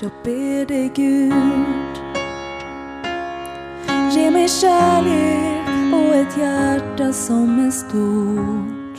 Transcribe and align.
Jag 0.00 0.10
ber 0.24 0.66
dig 0.66 0.92
Gud. 0.94 2.02
Ge 4.12 4.30
mig 4.30 4.48
kärlek 4.48 5.94
och 5.94 6.14
ett 6.14 6.38
hjärta 6.38 7.12
som 7.12 7.66
är 7.66 7.70
stort. 7.70 8.98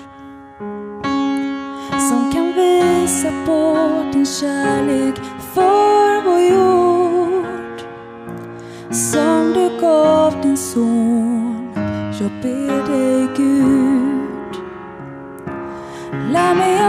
Som 2.10 2.32
kan 2.34 2.54
visa 2.54 3.32
på 3.46 3.78
din 4.14 4.26
kärlek 4.26 5.16
för 5.54 6.24
vår 6.26 6.40
jord. 6.40 7.82
Som 8.92 9.54
du 9.54 9.82
gav 9.82 10.42
din 10.42 10.58
son. 10.58 11.70
Jag 12.22 12.32
ber 12.42 12.94
dig 12.94 13.28
Gud. 13.38 14.62
Lär 16.32 16.56
mig 16.56 16.87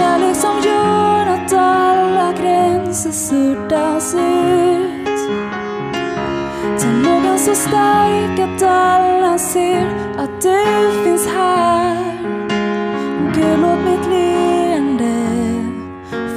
kärlek 0.00 0.36
som 0.36 0.60
gör 0.64 1.26
att 1.26 1.52
alla 1.52 2.32
gränser 2.32 3.10
suddas 3.10 4.14
ut. 4.14 5.18
Till 6.80 6.96
någon 7.02 7.38
så 7.38 7.54
stark 7.54 8.38
att 8.38 8.62
alla 8.62 9.38
ser 9.38 9.86
att 10.18 10.42
du 10.42 10.64
finns 11.04 11.26
här. 11.26 11.96
Gud, 13.34 13.58
låt 13.62 13.78
mitt 13.84 14.06
leende 14.10 15.26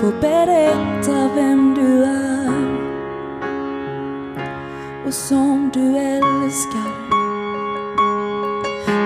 få 0.01 0.11
berätta 0.21 1.29
vem 1.35 1.73
du 1.75 2.03
är. 2.03 2.53
Och 5.07 5.13
som 5.13 5.69
du 5.73 5.97
älskar. 5.97 6.93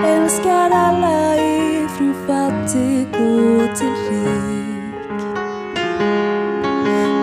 Älskar 0.06 0.70
alla 0.70 1.36
ifrån 1.36 2.14
fattig 2.26 3.08
och 3.12 3.47
till 3.74 3.94
rik. 4.10 5.20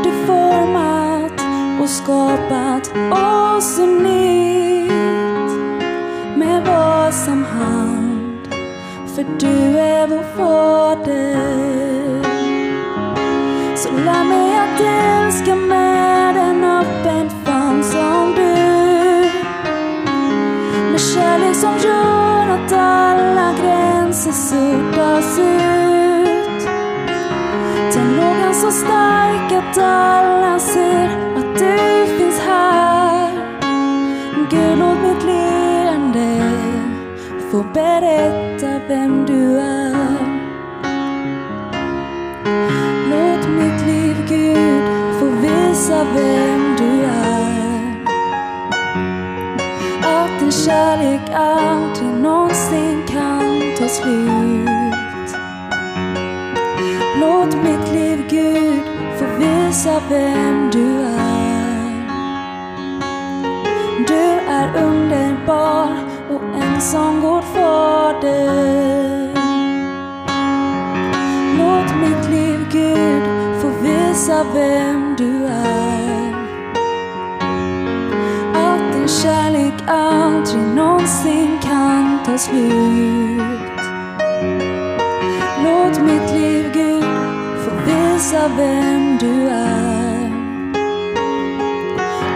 Du 0.03 0.11
format 0.27 1.41
och 1.81 1.89
skapat 1.89 2.91
oss 3.11 3.79
unikt 3.79 4.91
med 6.37 6.65
varsam 6.65 7.43
hand. 7.43 8.47
För 9.15 9.25
du 9.39 9.79
är 9.79 10.07
vår 10.07 10.23
fader. 10.37 11.35
Så 13.75 13.89
lär 13.91 14.23
mig 14.23 14.44
få 37.55 37.63
berätta 37.73 38.79
vem 38.87 39.25
du 39.25 39.59
är. 39.59 40.17
Låt 43.09 43.49
mitt 43.49 43.87
liv, 43.87 44.15
Gud, 44.29 44.83
få 45.19 45.25
visa 45.25 46.03
vem 46.15 46.75
du 46.77 47.03
är. 47.03 47.95
Att 50.03 50.39
din 50.39 50.51
kärlek 50.51 51.21
aldrig 51.35 52.21
någonsin 52.21 53.03
kan 53.07 53.61
ta 53.79 53.87
slut. 53.87 55.39
Låt 57.21 57.55
mitt 57.63 57.93
liv, 57.93 58.25
Gud, 58.29 58.81
få 59.19 59.25
visa 59.39 60.01
vem 60.09 60.69
du 60.71 61.01
är. 61.01 61.55
Du 64.07 64.23
är 64.49 64.83
underbar 64.83 66.15
och 66.29 66.41
en 66.63 66.81
sån 66.81 67.21
Låt 71.57 71.95
mitt 72.01 72.29
liv, 72.29 72.59
Gud, 72.71 73.23
få 73.61 73.67
visa 73.81 74.45
vem 74.53 75.15
du 75.17 75.45
är. 75.45 76.33
Att 78.53 78.93
din 78.93 79.07
kärlek 79.07 79.73
aldrig 79.87 80.63
någonsin 80.75 81.59
kan 81.61 82.19
ta 82.25 82.37
slut. 82.37 83.41
Låt 85.63 86.01
mitt 86.01 86.33
liv, 86.33 86.71
Gud, 86.73 87.03
få 87.63 87.71
visa 87.85 88.47
vem 88.57 89.17
du 89.17 89.47
är. 89.47 90.31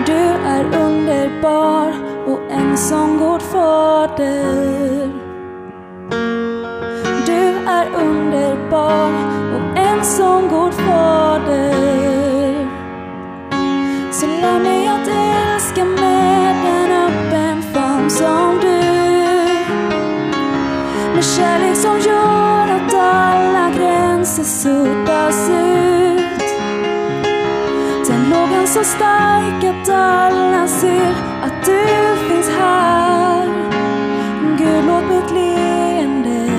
Du 0.05 0.22
är 0.45 0.63
underbar 0.85 1.94
och 2.28 2.39
en 2.51 2.78
sån 2.78 3.17
god 3.17 3.41
fader. 3.41 4.78
Så 28.79 28.85
stark 28.85 29.63
att 29.63 29.90
alla 29.90 30.67
ser 30.67 31.12
att 31.44 31.66
du 31.66 31.85
finns 32.28 32.50
här. 32.50 33.47
Gud, 34.57 34.85
låt 34.88 35.03
mitt 35.03 35.31
leende 35.31 36.51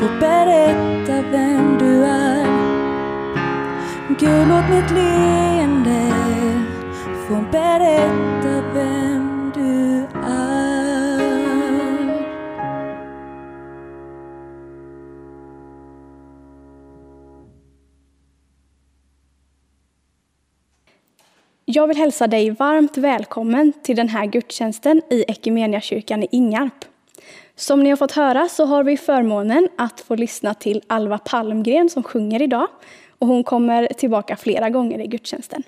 få 0.00 0.06
berätta 0.20 1.22
vem 1.30 1.78
du 1.78 2.04
är. 2.04 2.46
Gud, 4.08 4.48
låt 4.48 4.70
mitt 4.70 4.90
leende 4.90 6.12
få 7.28 7.44
berätta 7.52 8.27
Jag 21.70 21.86
vill 21.86 21.96
hälsa 21.96 22.26
dig 22.26 22.50
varmt 22.50 22.96
välkommen 22.96 23.72
till 23.82 23.96
den 23.96 24.08
här 24.08 24.26
gudstjänsten 24.26 25.02
i 25.10 25.24
Equmeniakyrkan 25.28 26.22
i 26.22 26.28
Ingarp. 26.30 26.84
Som 27.56 27.82
ni 27.82 27.90
har 27.90 27.96
fått 27.96 28.12
höra 28.12 28.48
så 28.48 28.64
har 28.64 28.84
vi 28.84 28.96
förmånen 28.96 29.68
att 29.76 30.00
få 30.00 30.14
lyssna 30.14 30.54
till 30.54 30.82
Alva 30.86 31.18
Palmgren 31.18 31.88
som 31.88 32.02
sjunger 32.02 32.42
idag. 32.42 32.68
Och 33.18 33.26
hon 33.26 33.44
kommer 33.44 33.86
tillbaka 33.86 34.36
flera 34.36 34.70
gånger 34.70 34.98
i 35.00 35.06
gudstjänsten. 35.06 35.62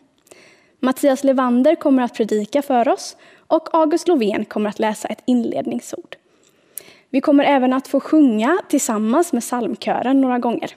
Mattias 0.79 1.25
Levander 1.25 1.75
kommer 1.75 2.03
att 2.03 2.15
predika 2.15 2.63
för 2.63 2.89
oss 2.89 3.17
och 3.47 3.69
August 3.73 4.09
Lovén 4.09 4.45
kommer 4.45 4.71
att 4.71 4.79
läsa 4.79 5.09
ett 5.09 5.23
inledningsord. 5.25 6.17
Vi 7.11 7.21
kommer 7.21 7.45
även 7.45 7.73
att 7.73 7.89
få 7.89 8.01
sjunga 8.01 8.59
tillsammans 8.69 9.33
med 9.33 9.43
psalmkören 9.43 10.21
några 10.21 10.39
gånger. 10.39 10.71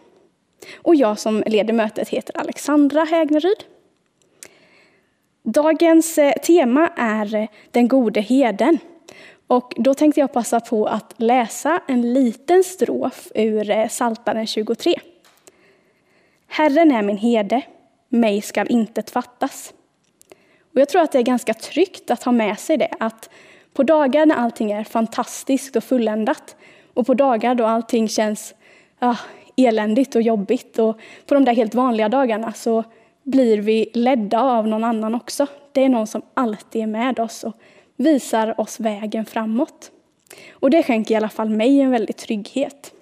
Och 0.82 0.96
jag 0.96 1.20
som 1.20 1.44
leder 1.46 1.74
mötet 1.74 2.10
heter 2.10 2.38
Alexandra 2.38 3.04
Hägneryd. 3.04 3.64
Dagens 5.46 6.18
eh, 6.18 6.34
tema 6.34 6.90
är 6.96 7.36
eh, 7.36 7.48
Den 7.72 7.88
gode 7.88 8.22
heden. 8.22 8.78
Och 9.48 9.74
då 9.78 9.94
tänkte 9.94 10.20
jag 10.20 10.34
passa 10.34 10.60
på 10.60 10.86
att 10.86 11.14
läsa 11.18 11.82
en 11.88 12.14
liten 12.14 12.64
strof 12.64 13.28
ur 13.36 13.70
eh, 13.70 13.88
Saltaren 13.88 13.88
Psaltaren 13.88 14.48
23. 14.48 15.00
Herren 16.48 16.92
är 16.92 17.02
min 17.02 17.18
herde, 17.18 17.62
mig 18.10 18.42
skall 18.42 18.68
intet 18.70 19.10
fattas. 19.10 19.74
Och 20.74 20.82
jag 20.82 20.90
tror 20.90 21.02
att 21.02 21.12
det 21.12 21.20
är 21.20 21.24
ganska 21.24 21.54
tryggt 21.54 22.12
att 22.12 22.24
ha 22.24 22.32
med 22.32 22.60
sig 22.60 22.78
det, 22.78 22.90
att 23.00 23.30
på 23.74 23.84
dagar 23.84 24.26
när 24.26 24.36
allting 24.36 24.72
är 24.72 24.84
fantastiskt 24.84 25.76
och 25.76 25.84
fulländat 25.84 26.56
och 26.94 27.06
på 27.06 27.14
dagar 27.14 27.56
då 27.56 27.66
allting 27.66 28.08
känns 28.08 28.56
ah, 29.00 29.18
eländigt 29.56 30.16
och 30.16 30.22
jobbigt 30.22 30.80
och 30.80 31.00
på 31.26 31.34
de 31.34 31.46
där 31.46 31.56
helt 31.56 31.76
vanliga 31.76 32.10
dagarna 32.10 32.54
så 32.54 32.84
blir 33.24 33.58
vi 33.58 33.90
ledda 33.94 34.42
av 34.42 34.68
någon 34.68 34.84
annan 34.84 35.16
också. 35.16 35.48
Det 35.72 35.84
är 35.84 35.90
någon 35.90 36.08
som 36.08 36.22
alltid 36.34 36.82
är 36.82 36.88
med 36.88 37.20
oss 37.20 37.44
och 37.44 37.54
visar 37.96 38.62
oss 38.62 38.80
vägen 38.80 39.26
framåt. 39.26 39.92
Och 40.52 40.70
det 40.70 40.84
skänker 40.84 41.14
i 41.14 41.18
alla 41.18 41.30
fall 41.30 41.50
mig 41.50 41.82
en 41.82 41.92
väldig 41.92 42.18
trygghet. 42.18 42.94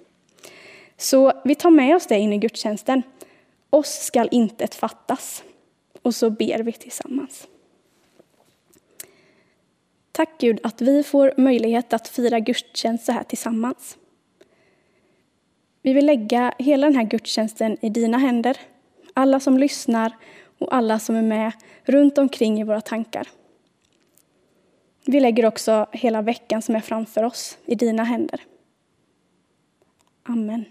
Så 0.96 1.32
vi 1.44 1.54
tar 1.54 1.70
med 1.70 1.96
oss 1.96 2.06
det 2.06 2.18
in 2.18 2.32
i 2.32 2.38
gudstjänsten. 2.38 3.02
Oss 3.70 4.04
skall 4.04 4.28
intet 4.30 4.74
fattas. 4.74 5.44
Och 6.02 6.14
så 6.14 6.30
ber 6.30 6.58
vi 6.58 6.72
tillsammans. 6.72 7.48
Tack 10.12 10.30
Gud 10.38 10.60
att 10.62 10.80
vi 10.80 11.02
får 11.02 11.34
möjlighet 11.36 11.92
att 11.92 12.08
fira 12.08 12.40
gudstjänst 12.40 13.04
så 13.04 13.12
här 13.12 13.22
tillsammans. 13.22 13.96
Vi 15.82 15.92
vill 15.92 16.06
lägga 16.06 16.54
hela 16.58 16.86
den 16.86 16.96
här 16.96 17.04
gudstjänsten 17.04 17.76
i 17.80 17.88
dina 17.88 18.18
händer. 18.18 18.56
Alla 19.14 19.40
som 19.40 19.58
lyssnar 19.58 20.12
och 20.58 20.74
alla 20.74 20.98
som 20.98 21.16
är 21.16 21.22
med 21.22 21.52
runt 21.84 22.18
omkring 22.18 22.60
i 22.60 22.64
våra 22.64 22.80
tankar. 22.80 23.28
Vi 25.06 25.20
lägger 25.20 25.46
också 25.46 25.86
hela 25.92 26.22
veckan 26.22 26.62
som 26.62 26.74
är 26.74 26.80
framför 26.80 27.22
oss 27.22 27.58
i 27.66 27.74
dina 27.74 28.04
händer. 28.04 28.40
Amen. 30.22 30.64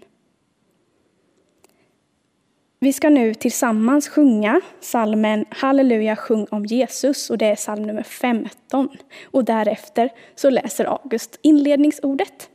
Vi 2.78 2.92
ska 2.92 3.10
nu 3.10 3.34
tillsammans 3.34 4.08
sjunga 4.08 4.60
salmen 4.80 5.44
Halleluja, 5.50 6.16
sjung 6.16 6.46
om 6.50 6.66
Jesus 6.66 7.30
och 7.30 7.38
det 7.38 7.46
är 7.46 7.56
psalm 7.56 7.82
nummer 7.82 8.02
15. 8.02 8.88
Och 9.24 9.44
därefter 9.44 10.10
så 10.34 10.50
läser 10.50 10.84
August 10.84 11.38
inledningsordet. 11.42 12.50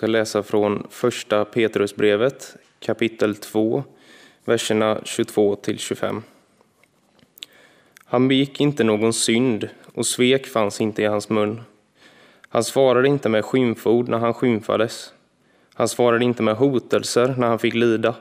Ska 0.00 0.06
läsa 0.06 0.42
från 0.42 0.86
första 0.90 1.44
Petrusbrevet 1.44 2.56
kapitel 2.78 3.36
2, 3.36 3.84
verserna 4.44 5.00
22 5.04 5.56
till 5.56 5.78
25. 5.78 6.22
Han 8.04 8.28
begick 8.28 8.60
inte 8.60 8.84
någon 8.84 9.12
synd 9.12 9.68
och 9.94 10.06
svek 10.06 10.46
fanns 10.46 10.80
inte 10.80 11.02
i 11.02 11.04
hans 11.04 11.28
mun. 11.28 11.60
Han 12.48 12.64
svarade 12.64 13.08
inte 13.08 13.28
med 13.28 13.44
skymford 13.44 14.08
när 14.08 14.18
han 14.18 14.34
skymfades. 14.34 15.12
Han 15.74 15.88
svarade 15.88 16.24
inte 16.24 16.42
med 16.42 16.56
hotelser 16.56 17.34
när 17.38 17.46
han 17.46 17.58
fick 17.58 17.74
lida. 17.74 18.14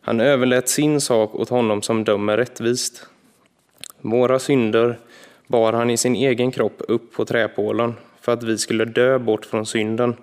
Han 0.00 0.20
överlät 0.20 0.68
sin 0.68 1.00
sak 1.00 1.34
åt 1.34 1.48
honom 1.48 1.82
som 1.82 2.04
dömer 2.04 2.36
rättvist. 2.36 3.06
Våra 4.00 4.38
synder 4.38 4.98
bar 5.46 5.72
han 5.72 5.90
i 5.90 5.96
sin 5.96 6.14
egen 6.14 6.50
kropp 6.50 6.82
upp 6.88 7.12
på 7.12 7.24
träpålen 7.24 7.94
för 8.20 8.32
att 8.32 8.42
vi 8.42 8.58
skulle 8.58 8.84
dö 8.84 9.18
bort 9.18 9.46
från 9.46 9.66
synden 9.66 10.16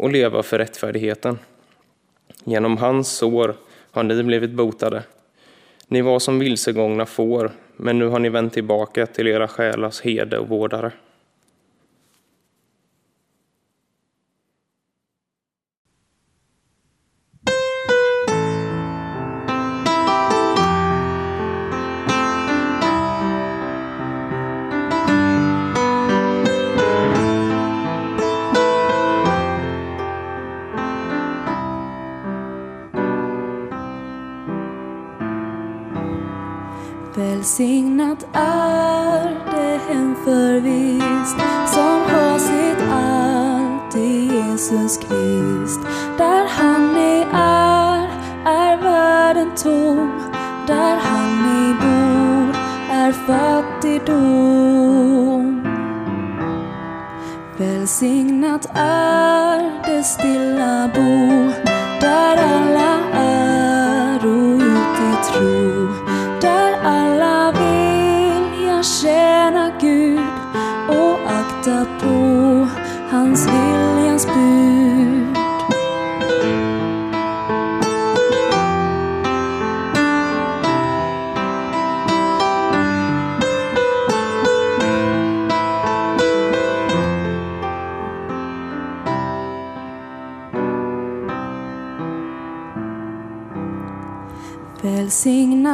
och 0.00 0.12
leva 0.12 0.42
för 0.42 0.58
rättfärdigheten. 0.58 1.38
Genom 2.44 2.76
hans 2.76 3.16
sår 3.16 3.54
har 3.90 4.02
ni 4.02 4.22
blivit 4.22 4.50
botade. 4.50 5.02
Ni 5.88 6.02
var 6.02 6.18
som 6.18 6.38
vilsegångna 6.38 7.06
får, 7.06 7.50
men 7.76 7.98
nu 7.98 8.06
har 8.06 8.18
ni 8.18 8.28
vänt 8.28 8.52
tillbaka 8.52 9.06
till 9.06 9.26
era 9.26 9.48
själars 9.48 10.00
herde 10.00 10.38
och 10.38 10.48
vårdare. 10.48 10.92
Välsignat 37.60 38.26
är 38.32 39.28
det 39.52 39.80
hem 39.88 40.16
förvist 40.24 41.36
som 41.66 42.00
har 42.10 42.38
sitt 42.38 42.82
allt 42.90 43.96
i 43.96 44.36
Jesus 44.36 44.96
Krist. 44.96 45.80
Där 46.18 46.46
han 46.48 46.96
i 46.96 47.26
är, 47.32 48.08
är 48.46 48.76
världen 48.82 49.50
tom. 49.62 50.12
Där 50.66 50.96
han 50.96 51.46
i 51.46 51.74
bor, 51.74 52.54
är 52.92 53.12
fattigdom. 53.12 54.60
Välsignat 57.58 58.66
är 58.74 59.82
det 59.86 60.02
stilla 60.02 60.90
bo, 60.94 61.52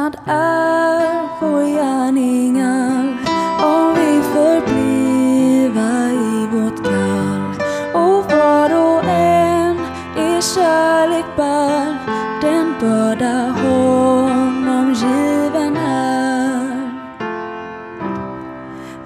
Välsignad 0.07 0.35
är 0.35 1.27
vår 1.41 1.63
gärningar 1.63 3.17
om 3.63 3.95
vi 3.95 4.21
förbliva 4.33 6.11
i 6.11 6.47
vårt 6.51 6.83
kall 6.83 7.65
och 7.93 8.31
var 8.31 8.75
och 8.75 9.03
en 9.05 9.77
i 10.17 10.41
kärlek 10.41 11.25
bär 11.35 11.97
den 12.41 12.73
börda 12.79 13.53
honom 13.61 14.93
given 14.93 15.77
är. 15.77 16.91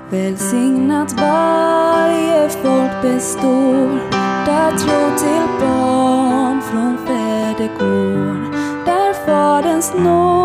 Välsignat 0.09 1.13
varje 1.21 2.49
folk 2.49 3.01
består 3.01 3.99
där 4.45 4.71
tro 4.71 5.17
till 5.17 5.47
barn 5.59 6.61
från 6.61 6.97
fäder 7.07 7.69
går 7.79 8.51
där 8.85 9.25
Faderns 9.25 9.93
nåd 9.93 10.40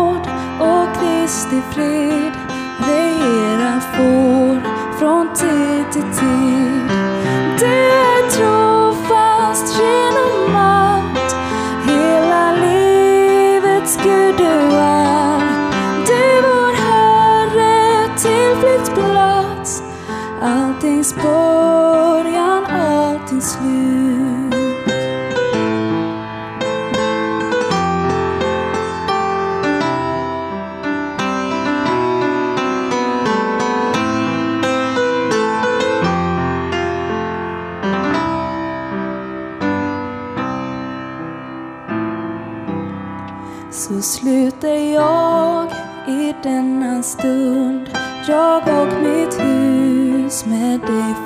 Kristi 1.49 1.61
fred 1.71 2.33
regera 2.79 3.81
får 3.81 4.61
från 4.99 5.33
tid 5.33 5.91
till 5.91 6.19
tid. 6.19 6.36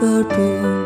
Med 0.01 0.80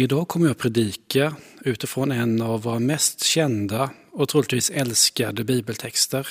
Idag 0.00 0.28
kommer 0.28 0.46
jag 0.46 0.58
predika 0.58 1.36
utifrån 1.60 2.12
en 2.12 2.42
av 2.42 2.62
våra 2.62 2.78
mest 2.78 3.24
kända 3.24 3.90
och 4.12 4.28
troligtvis 4.28 4.70
älskade 4.70 5.44
bibeltexter. 5.44 6.28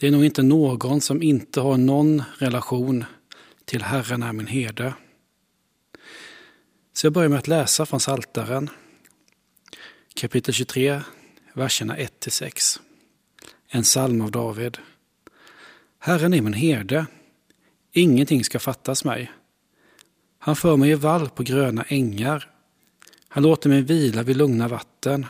Det 0.00 0.06
är 0.06 0.10
nog 0.10 0.24
inte 0.24 0.42
någon 0.42 1.00
som 1.00 1.22
inte 1.22 1.60
har 1.60 1.76
någon 1.76 2.22
relation 2.38 3.04
till 3.64 3.82
Herren 3.82 4.22
är 4.22 4.32
min 4.32 4.46
herde. 4.46 4.94
Så 6.92 7.06
jag 7.06 7.12
börjar 7.12 7.28
med 7.28 7.38
att 7.38 7.48
läsa 7.48 7.86
från 7.86 8.00
Saltaren, 8.00 8.70
kapitel 10.14 10.54
23, 10.54 11.00
verserna 11.54 11.96
1-6. 11.96 12.80
En 13.68 13.82
psalm 13.82 14.20
av 14.20 14.30
David. 14.30 14.78
Herren 15.98 16.34
är 16.34 16.40
min 16.40 16.54
herde, 16.54 17.06
ingenting 17.92 18.44
ska 18.44 18.58
fattas 18.58 19.04
mig. 19.04 19.30
Han 20.44 20.56
för 20.56 20.76
mig 20.76 20.90
i 20.90 20.94
vall 20.94 21.28
på 21.28 21.42
gröna 21.42 21.84
ängar. 21.88 22.50
Han 23.28 23.42
låter 23.42 23.68
mig 23.68 23.82
vila 23.82 24.22
vid 24.22 24.36
lugna 24.36 24.68
vatten. 24.68 25.26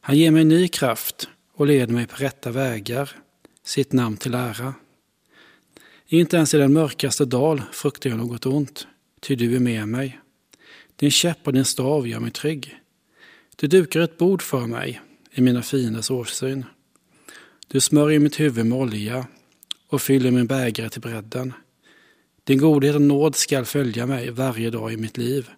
Han 0.00 0.16
ger 0.18 0.30
mig 0.30 0.44
ny 0.44 0.68
kraft 0.68 1.28
och 1.54 1.66
leder 1.66 1.94
mig 1.94 2.06
på 2.06 2.16
rätta 2.16 2.50
vägar, 2.50 3.10
sitt 3.64 3.92
namn 3.92 4.16
till 4.16 4.34
ära. 4.34 4.74
Inte 6.06 6.36
ens 6.36 6.54
i 6.54 6.58
den 6.58 6.72
mörkaste 6.72 7.24
dal 7.24 7.62
fruktar 7.72 8.10
jag 8.10 8.18
något 8.18 8.46
ont, 8.46 8.86
ty 9.20 9.36
du 9.36 9.56
är 9.56 9.60
med 9.60 9.88
mig. 9.88 10.20
Din 10.96 11.10
käpp 11.10 11.46
och 11.46 11.52
din 11.52 11.64
stav 11.64 12.08
gör 12.08 12.20
mig 12.20 12.30
trygg. 12.30 12.76
Du 13.56 13.66
dukar 13.66 14.00
ett 14.00 14.18
bord 14.18 14.42
för 14.42 14.66
mig 14.66 15.00
i 15.32 15.40
mina 15.40 15.62
fienders 15.62 16.10
åsyn. 16.10 16.64
Du 17.68 17.80
smörjer 17.80 18.18
mitt 18.18 18.40
huvud 18.40 18.66
med 18.66 18.78
olja 18.78 19.26
och 19.88 20.02
fyller 20.02 20.30
min 20.30 20.46
bägare 20.46 20.88
till 20.88 21.00
bredden. 21.00 21.52
Din 22.48 22.58
godhet 22.58 22.94
och 22.94 23.02
nåd 23.02 23.36
skall 23.36 23.64
följa 23.64 24.06
mig 24.06 24.30
varje 24.30 24.70
dag 24.70 24.92
i 24.92 24.96
mitt 24.96 25.16
liv 25.16 25.50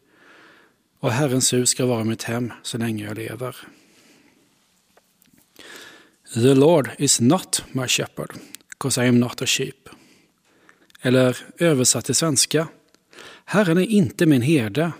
och 1.00 1.12
Herrens 1.12 1.52
hus 1.52 1.68
ska 1.68 1.86
vara 1.86 2.04
mitt 2.04 2.22
hem 2.22 2.52
så 2.62 2.78
länge 2.78 3.04
jag 3.04 3.16
lever. 3.16 3.56
The 6.34 6.54
Lord 6.54 6.90
is 6.98 7.20
not 7.20 7.64
my 7.72 7.88
shepherd, 7.88 8.30
because 8.70 9.04
I 9.04 9.08
am 9.08 9.20
not 9.20 9.42
a 9.42 9.46
sheep. 9.46 9.88
Eller 11.00 11.36
översatt 11.58 12.04
till 12.04 12.14
svenska. 12.14 12.68
Herren 13.44 13.78
är 13.78 13.86
inte 13.86 14.26
min 14.26 14.42
herde, 14.42 14.92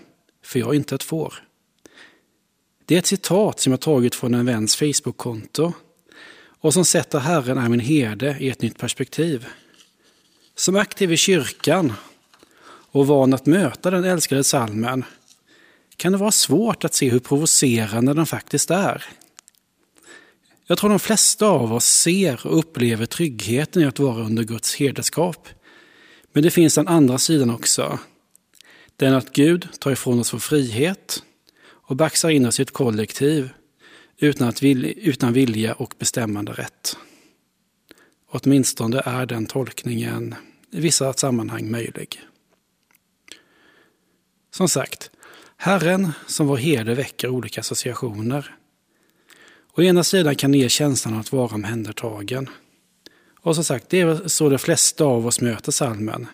för 0.43 0.59
jag 0.59 0.69
är 0.69 0.75
inte 0.75 0.95
ett 0.95 1.03
får. 1.03 1.33
Det 2.85 2.95
är 2.95 2.99
ett 2.99 3.05
citat 3.05 3.59
som 3.59 3.71
jag 3.71 3.79
tagit 3.79 4.15
från 4.15 4.33
en 4.33 4.45
väns 4.45 4.75
Facebook-konto 4.75 5.73
och 6.59 6.73
som 6.73 6.85
sätter 6.85 7.19
Herren 7.19 7.57
är 7.57 7.69
min 7.69 7.79
herde 7.79 8.37
i 8.39 8.49
ett 8.49 8.61
nytt 8.61 8.77
perspektiv. 8.77 9.47
Som 10.61 10.75
aktiv 10.75 11.11
i 11.11 11.17
kyrkan 11.17 11.93
och 12.91 13.07
van 13.07 13.33
att 13.33 13.45
möta 13.45 13.91
den 13.91 14.03
älskade 14.03 14.43
salmen 14.43 15.03
kan 15.97 16.11
det 16.11 16.17
vara 16.17 16.31
svårt 16.31 16.85
att 16.85 16.93
se 16.93 17.09
hur 17.09 17.19
provocerande 17.19 18.13
den 18.13 18.25
faktiskt 18.25 18.71
är. 18.71 19.05
Jag 20.67 20.77
tror 20.77 20.89
de 20.89 20.99
flesta 20.99 21.45
av 21.45 21.73
oss 21.73 21.85
ser 21.85 22.47
och 22.47 22.59
upplever 22.59 23.05
tryggheten 23.05 23.81
i 23.81 23.85
att 23.85 23.99
vara 23.99 24.23
under 24.23 24.43
Guds 24.43 24.75
herdeskap. 24.75 25.47
Men 26.33 26.43
det 26.43 26.51
finns 26.51 26.75
den 26.75 26.87
andra 26.87 27.17
sidan 27.17 27.49
också. 27.49 27.99
Den 28.95 29.13
att 29.13 29.33
Gud 29.33 29.67
tar 29.79 29.91
ifrån 29.91 30.19
oss 30.19 30.33
vår 30.33 30.39
frihet 30.39 31.23
och 31.63 31.95
baxar 31.95 32.29
in 32.29 32.45
oss 32.45 32.59
i 32.59 32.63
ett 32.63 32.73
kollektiv 32.73 33.49
utan, 34.17 34.47
att 34.47 34.63
vilja, 34.63 34.91
utan 34.91 35.33
vilja 35.33 35.73
och 35.73 35.93
bestämmande 35.99 36.51
rätt. 36.51 36.97
Åtminstone 38.31 39.01
är 39.05 39.25
den 39.25 39.45
tolkningen 39.45 40.35
i 40.71 40.79
vissa 40.79 41.13
sammanhang 41.13 41.71
möjlig. 41.71 42.21
Som 44.51 44.69
sagt, 44.69 45.11
Herren 45.57 46.11
som 46.27 46.47
vår 46.47 46.57
herde 46.57 46.95
väcker 46.95 47.29
olika 47.29 47.59
associationer. 47.59 48.55
Å 49.73 49.81
ena 49.81 50.03
sidan 50.03 50.35
kan 50.35 50.51
det 50.51 50.57
ge 50.57 50.69
känslan 50.69 51.13
av 51.13 51.19
att 51.19 51.31
vara 51.31 51.55
omhändertagen. 51.55 52.49
Och 53.41 53.55
som 53.55 53.63
sagt, 53.63 53.89
det 53.89 53.99
är 53.99 54.27
så 54.27 54.49
de 54.49 54.57
flesta 54.57 55.03
av 55.03 55.27
oss 55.27 55.41
möter 55.41 55.71
salmen. 55.71 56.27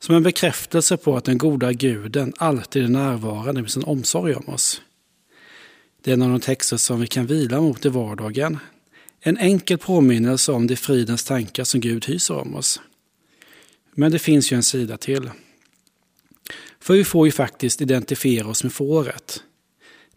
Som 0.00 0.14
en 0.14 0.22
bekräftelse 0.22 0.96
på 0.96 1.16
att 1.16 1.24
den 1.24 1.38
goda 1.38 1.72
guden 1.72 2.32
alltid 2.36 2.84
är 2.84 2.88
närvarande 2.88 3.62
med 3.62 3.70
sin 3.70 3.84
omsorg 3.84 4.34
om 4.34 4.48
oss. 4.48 4.82
Det 6.02 6.10
är 6.10 6.14
en 6.14 6.22
av 6.22 6.30
de 6.30 6.40
texter 6.40 6.76
som 6.76 7.00
vi 7.00 7.06
kan 7.06 7.26
vila 7.26 7.60
mot 7.60 7.86
i 7.86 7.88
vardagen. 7.88 8.58
En 9.20 9.38
enkel 9.38 9.78
påminnelse 9.78 10.52
om 10.52 10.66
de 10.66 10.76
fridens 10.76 11.24
tankar 11.24 11.64
som 11.64 11.80
Gud 11.80 12.04
hyser 12.06 12.36
om 12.36 12.54
oss. 12.54 12.80
Men 14.00 14.12
det 14.12 14.18
finns 14.18 14.52
ju 14.52 14.56
en 14.56 14.62
sida 14.62 14.96
till. 14.96 15.30
För 16.80 16.94
vi 16.94 17.04
får 17.04 17.26
ju 17.26 17.32
faktiskt 17.32 17.80
identifiera 17.80 18.48
oss 18.48 18.62
med 18.62 18.72
fåret. 18.72 19.42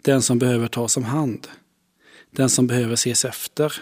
Den 0.01 0.21
som 0.21 0.39
behöver 0.39 0.67
tas 0.67 0.97
om 0.97 1.03
hand. 1.03 1.47
Den 2.31 2.49
som 2.49 2.67
behöver 2.67 2.93
ses 2.93 3.25
efter. 3.25 3.73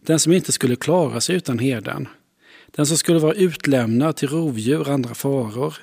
Den 0.00 0.18
som 0.18 0.32
inte 0.32 0.52
skulle 0.52 0.76
klara 0.76 1.20
sig 1.20 1.36
utan 1.36 1.58
herden. 1.58 2.08
Den 2.66 2.86
som 2.86 2.96
skulle 2.96 3.18
vara 3.18 3.34
utlämnad 3.34 4.16
till 4.16 4.28
rovdjur 4.28 4.80
och 4.80 4.88
andra 4.88 5.14
faror. 5.14 5.74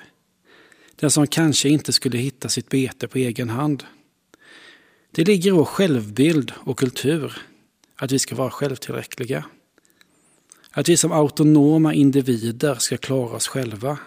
Den 0.96 1.10
som 1.10 1.26
kanske 1.26 1.68
inte 1.68 1.92
skulle 1.92 2.18
hitta 2.18 2.48
sitt 2.48 2.68
bete 2.68 3.08
på 3.08 3.18
egen 3.18 3.48
hand. 3.48 3.84
Det 5.10 5.24
ligger 5.24 5.50
i 5.50 5.54
vår 5.54 5.64
självbild 5.64 6.52
och 6.56 6.78
kultur 6.78 7.38
att 7.96 8.12
vi 8.12 8.18
ska 8.18 8.34
vara 8.34 8.50
självtillräckliga. 8.50 9.44
Att 10.78 10.88
vi 10.88 10.96
som 10.96 11.12
autonoma 11.12 11.94
individer 11.94 12.74
ska 12.74 12.96
klara 12.96 13.36
oss 13.36 13.48
själva. 13.48 13.98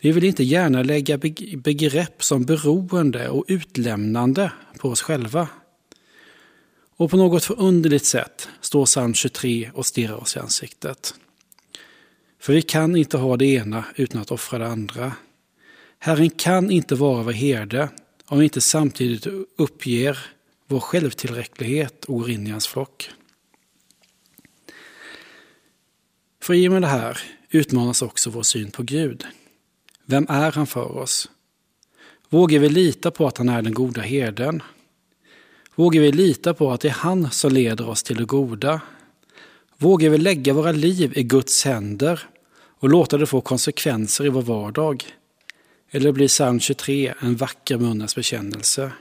Vi 0.00 0.12
vill 0.12 0.24
inte 0.24 0.44
gärna 0.44 0.82
lägga 0.82 1.18
begrepp 1.56 2.24
som 2.24 2.44
beroende 2.44 3.28
och 3.28 3.44
utlämnande 3.48 4.52
på 4.78 4.88
oss 4.88 5.02
själva. 5.02 5.48
Och 6.96 7.10
på 7.10 7.16
något 7.16 7.44
förunderligt 7.44 8.04
sätt 8.04 8.48
står 8.60 8.86
psalm 8.86 9.14
23 9.14 9.70
och 9.74 9.86
stirrar 9.86 10.14
oss 10.14 10.36
i 10.36 10.38
ansiktet. 10.38 11.14
För 12.40 12.52
vi 12.52 12.62
kan 12.62 12.96
inte 12.96 13.18
ha 13.18 13.36
det 13.36 13.46
ena 13.46 13.84
utan 13.96 14.20
att 14.20 14.30
offra 14.30 14.58
det 14.58 14.66
andra. 14.66 15.12
Herren 15.98 16.30
kan 16.30 16.70
inte 16.70 16.94
vara 16.94 17.22
vår 17.22 17.32
herde 17.32 17.88
om 18.26 18.38
vi 18.38 18.44
inte 18.44 18.60
samtidigt 18.60 19.26
uppger 19.58 20.18
vår 20.66 20.80
självtillräcklighet 20.80 22.04
och 22.04 22.18
går 22.18 22.30
in 22.30 22.46
i 22.46 22.50
hans 22.50 22.66
flock. 22.66 23.10
För 26.46 26.54
i 26.54 26.68
och 26.68 26.72
med 26.72 26.82
det 26.82 26.88
här 26.88 27.18
utmanas 27.50 28.02
också 28.02 28.30
vår 28.30 28.42
syn 28.42 28.70
på 28.70 28.82
Gud. 28.82 29.24
Vem 30.04 30.26
är 30.28 30.52
han 30.52 30.66
för 30.66 30.96
oss? 30.96 31.30
Vågar 32.28 32.58
vi 32.58 32.68
lita 32.68 33.10
på 33.10 33.26
att 33.26 33.38
han 33.38 33.48
är 33.48 33.62
den 33.62 33.74
goda 33.74 34.00
herden? 34.00 34.62
Vågar 35.74 36.00
vi 36.00 36.12
lita 36.12 36.54
på 36.54 36.72
att 36.72 36.80
det 36.80 36.88
är 36.88 36.92
han 36.92 37.30
som 37.30 37.52
leder 37.52 37.88
oss 37.88 38.02
till 38.02 38.16
det 38.16 38.24
goda? 38.24 38.80
Vågar 39.78 40.10
vi 40.10 40.18
lägga 40.18 40.52
våra 40.52 40.72
liv 40.72 41.18
i 41.18 41.22
Guds 41.22 41.64
händer 41.64 42.20
och 42.78 42.88
låta 42.88 43.18
det 43.18 43.26
få 43.26 43.40
konsekvenser 43.40 44.26
i 44.26 44.28
vår 44.28 44.42
vardag? 44.42 45.04
Eller 45.90 46.12
blir 46.12 46.28
psalm 46.28 46.60
23 46.60 47.14
en 47.20 47.36
vacker 47.36 47.78
munnens 47.78 48.16
bekännelse? 48.16 48.92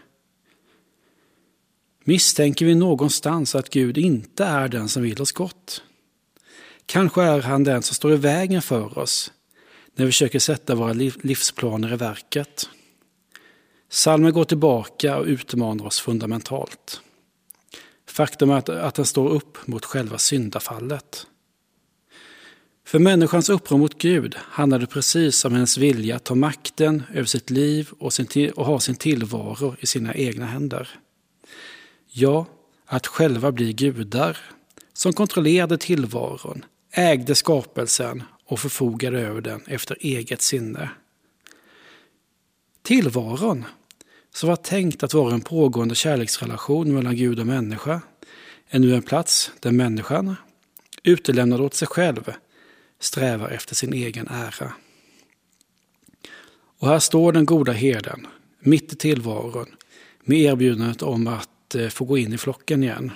Misstänker 2.04 2.66
vi 2.66 2.76
någonstans 2.76 3.56
att 3.56 3.70
Gud 3.70 3.98
inte 3.98 4.46
är 4.46 4.68
den 4.68 4.90
som 4.90 5.04
vill 5.04 5.22
oss 5.22 5.32
gott? 5.32 5.82
Kanske 6.86 7.24
är 7.24 7.42
han 7.42 7.64
den 7.64 7.84
som 7.84 7.96
står 7.96 8.14
i 8.14 8.18
vägen 8.18 8.62
för 8.62 8.98
oss 8.98 9.32
när 9.96 10.06
vi 10.06 10.12
försöker 10.12 10.40
sätta 10.40 10.76
våra 10.76 10.94
livsplaner 10.94 11.94
i 11.94 11.96
verket. 11.96 12.70
Salmen 13.90 14.34
går 14.34 14.46
tillbaka 14.46 15.18
och 15.18 15.26
utmanar 15.26 15.86
oss 15.86 16.00
fundamentalt. 16.00 17.02
Faktum 18.08 18.50
är 18.50 18.56
att, 18.56 18.70
att 18.70 18.96
den 18.96 19.06
står 19.06 19.30
upp 19.30 19.68
mot 19.68 19.86
själva 19.86 20.18
syndafallet. 20.18 21.28
För 22.86 23.00
människans 23.00 23.50
uppror 23.50 23.78
mot 23.78 23.98
Gud 23.98 24.36
handlar 24.38 24.80
det 24.80 24.88
precis 24.88 25.46
om 25.46 25.54
hennes 25.54 25.78
vilja 25.78 26.16
att 26.16 26.24
ta 26.24 26.36
makten 26.36 27.04
över 27.14 27.26
sitt 27.26 27.50
liv 27.50 27.90
och, 28.00 28.14
sin, 28.14 28.52
och 28.56 28.66
ha 28.66 28.80
sin 28.80 28.96
tillvaro 28.96 29.76
i 29.80 29.86
sina 29.86 30.14
egna 30.14 30.46
händer. 30.46 30.90
Ja, 32.08 32.46
att 32.86 33.08
själva 33.08 33.52
bli 33.52 33.74
gudar 33.74 34.38
som 34.94 35.14
kontrollerade 35.14 35.78
tillvaron, 35.78 36.66
ägde 36.98 37.36
skapelsen 37.36 38.24
och 38.46 38.60
förfogade 38.60 39.20
över 39.20 39.42
den 39.42 39.64
efter 39.68 39.98
eget 40.00 40.42
sinne. 40.42 40.90
Tillvaron, 42.82 43.66
som 44.34 44.50
var 44.50 44.56
tänkt 44.56 45.04
att 45.04 45.14
vara 45.14 45.34
en 45.34 45.42
pågående 45.42 45.96
kärleksrelation 45.96 46.94
mellan 46.94 47.16
Gud 47.16 47.40
och 47.40 47.48
människa, 47.48 48.02
är 48.70 48.80
nu 48.80 48.96
en 48.96 49.02
plats 49.02 49.52
där 49.60 49.72
människan, 49.72 50.36
utelämnad 51.04 51.62
åt 51.62 51.74
sig 51.74 51.88
själv, 51.88 52.34
strävar 53.00 53.50
efter 53.50 53.76
sin 53.76 53.94
egen 53.94 54.28
ära. 54.28 54.74
Och 56.78 56.88
här 56.88 57.00
står 57.00 57.32
den 57.32 57.46
goda 57.46 57.72
herden, 57.72 58.28
mitt 58.60 58.94
i 58.94 58.96
tillvaron, 58.96 59.76
med 60.24 60.38
erbjudandet 60.38 61.02
om 61.02 61.28
att 61.28 61.76
eh, 61.76 61.90
få 61.90 62.06
gå 62.06 62.18
in 62.18 62.34
i 62.34 62.38
flocken 62.38 62.84
igen. 62.84 63.12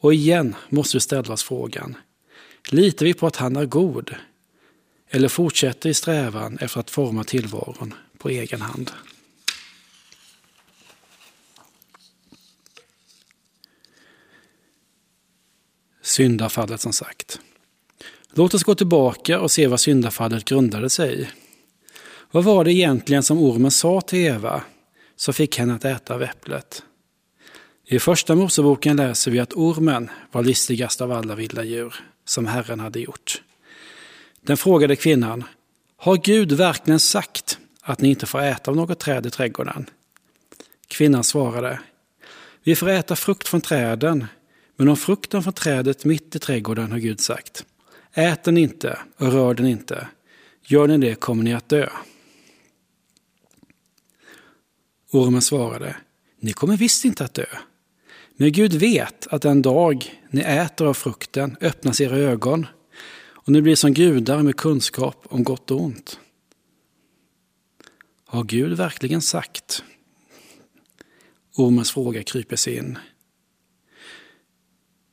Och 0.00 0.14
igen 0.14 0.56
måste 0.68 0.96
vi 0.96 1.00
ställa 1.00 1.32
oss 1.34 1.42
frågan, 1.42 1.96
litar 2.70 3.06
vi 3.06 3.14
på 3.14 3.26
att 3.26 3.36
han 3.36 3.56
är 3.56 3.66
god? 3.66 4.14
Eller 5.08 5.28
fortsätter 5.28 5.88
i 5.88 5.94
strävan 5.94 6.58
efter 6.60 6.80
att 6.80 6.90
forma 6.90 7.24
tillvaron 7.24 7.94
på 8.18 8.28
egen 8.28 8.60
hand? 8.60 8.90
Syndafallet 16.02 16.80
som 16.80 16.92
sagt. 16.92 17.40
Låt 18.32 18.54
oss 18.54 18.64
gå 18.64 18.74
tillbaka 18.74 19.40
och 19.40 19.50
se 19.50 19.66
vad 19.66 19.80
syndafallet 19.80 20.44
grundade 20.44 20.90
sig 20.90 21.20
i. 21.20 21.28
Vad 22.30 22.44
var 22.44 22.64
det 22.64 22.72
egentligen 22.72 23.22
som 23.22 23.38
ormen 23.38 23.70
sa 23.70 24.00
till 24.00 24.18
Eva 24.18 24.62
som 25.16 25.34
fick 25.34 25.58
henne 25.58 25.74
att 25.74 25.84
äta 25.84 26.14
av 26.14 26.22
äpplet? 26.22 26.82
I 27.86 27.98
första 27.98 28.34
Moseboken 28.34 28.96
läser 28.96 29.30
vi 29.30 29.38
att 29.38 29.52
ormen 29.52 30.10
var 30.32 30.42
listigast 30.42 31.00
av 31.00 31.12
alla 31.12 31.34
vilda 31.34 31.64
djur 31.64 31.94
som 32.24 32.46
Herren 32.46 32.80
hade 32.80 33.00
gjort. 33.00 33.42
Den 34.40 34.56
frågade 34.56 34.96
kvinnan, 34.96 35.44
har 35.96 36.16
Gud 36.16 36.52
verkligen 36.52 37.00
sagt 37.00 37.58
att 37.82 38.00
ni 38.00 38.08
inte 38.08 38.26
får 38.26 38.42
äta 38.42 38.70
av 38.70 38.76
något 38.76 38.98
träd 38.98 39.26
i 39.26 39.30
trädgården? 39.30 39.90
Kvinnan 40.88 41.24
svarade, 41.24 41.80
vi 42.62 42.76
får 42.76 42.88
äta 42.88 43.16
frukt 43.16 43.48
från 43.48 43.60
träden, 43.60 44.26
men 44.76 44.88
om 44.88 44.96
frukten 44.96 45.42
från 45.42 45.52
trädet 45.52 46.04
mitt 46.04 46.36
i 46.36 46.38
trädgården 46.38 46.92
har 46.92 46.98
Gud 46.98 47.20
sagt, 47.20 47.64
Ät 48.12 48.44
den 48.44 48.58
inte 48.58 48.98
och 49.16 49.32
rör 49.32 49.54
den 49.54 49.66
inte. 49.66 50.08
Gör 50.66 50.86
ni 50.86 50.98
det 50.98 51.14
kommer 51.14 51.42
ni 51.42 51.54
att 51.54 51.68
dö. 51.68 51.88
Ormen 55.10 55.42
svarade, 55.42 55.96
ni 56.40 56.52
kommer 56.52 56.76
visst 56.76 57.04
inte 57.04 57.24
att 57.24 57.34
dö. 57.34 57.46
Men 58.36 58.52
Gud 58.52 58.74
vet 58.74 59.26
att 59.26 59.42
den 59.42 59.62
dag 59.62 60.20
ni 60.30 60.40
äter 60.40 60.86
av 60.86 60.94
frukten 60.94 61.56
öppnas 61.60 62.00
era 62.00 62.16
ögon 62.16 62.66
och 63.32 63.48
ni 63.48 63.62
blir 63.62 63.76
som 63.76 63.94
gudar 63.94 64.42
med 64.42 64.56
kunskap 64.56 65.26
om 65.28 65.44
gott 65.44 65.70
och 65.70 65.80
ont. 65.80 66.18
Har 68.26 68.44
Gud 68.44 68.76
verkligen 68.76 69.22
sagt? 69.22 69.84
Ormens 71.56 71.92
fråga 71.92 72.22
kryper 72.22 72.56
sig 72.56 72.76
in. 72.76 72.98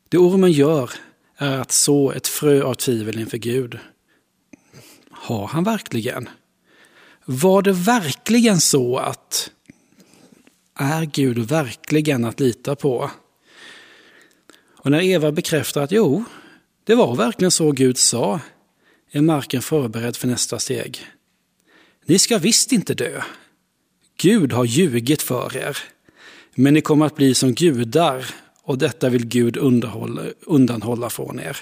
Det 0.09 0.17
ormen 0.17 0.51
gör 0.51 0.91
är 1.37 1.59
att 1.59 1.71
så 1.71 2.11
ett 2.11 2.27
frö 2.27 2.63
av 2.63 2.73
tvivel 2.73 3.19
inför 3.19 3.37
Gud 3.37 3.79
har 5.11 5.47
han 5.47 5.63
verkligen? 5.63 6.29
Var 7.25 7.61
det 7.61 7.71
verkligen 7.71 8.61
så 8.61 8.97
att 8.97 9.51
är 10.81 11.05
Gud 11.05 11.37
verkligen 11.37 12.25
att 12.25 12.39
lita 12.39 12.75
på? 12.75 13.11
Och 14.77 14.91
när 14.91 15.01
Eva 15.01 15.31
bekräftar 15.31 15.81
att 15.81 15.91
jo, 15.91 16.23
det 16.83 16.95
var 16.95 17.15
verkligen 17.15 17.51
så 17.51 17.71
Gud 17.71 17.97
sa, 17.97 18.39
är 19.11 19.21
marken 19.21 19.61
förberedd 19.61 20.15
för 20.15 20.27
nästa 20.27 20.59
steg. 20.59 21.05
Ni 22.05 22.19
ska 22.19 22.37
visst 22.37 22.71
inte 22.71 22.93
dö. 22.93 23.21
Gud 24.21 24.53
har 24.53 24.65
ljugit 24.65 25.21
för 25.21 25.57
er, 25.57 25.77
men 26.55 26.73
ni 26.73 26.81
kommer 26.81 27.05
att 27.05 27.15
bli 27.15 27.33
som 27.33 27.53
gudar 27.53 28.25
och 28.63 28.77
detta 28.77 29.09
vill 29.09 29.25
Gud 29.25 29.57
undanhålla 30.45 31.09
från 31.09 31.39
er. 31.39 31.57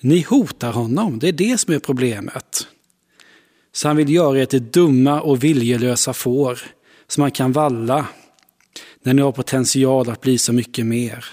Ni 0.00 0.20
hotar 0.20 0.72
honom, 0.72 1.18
det 1.18 1.28
är 1.28 1.32
det 1.32 1.58
som 1.58 1.74
är 1.74 1.78
problemet. 1.78 2.66
Så 3.72 3.88
han 3.88 3.96
vill 3.96 4.10
göra 4.14 4.38
er 4.38 4.46
till 4.46 4.70
dumma 4.70 5.20
och 5.20 5.44
viljelösa 5.44 6.12
får 6.12 6.60
som 7.12 7.20
man 7.20 7.30
kan 7.30 7.52
valla 7.52 8.08
när 9.02 9.14
ni 9.14 9.22
har 9.22 9.32
potential 9.32 10.10
att 10.10 10.20
bli 10.20 10.38
så 10.38 10.52
mycket 10.52 10.86
mer. 10.86 11.24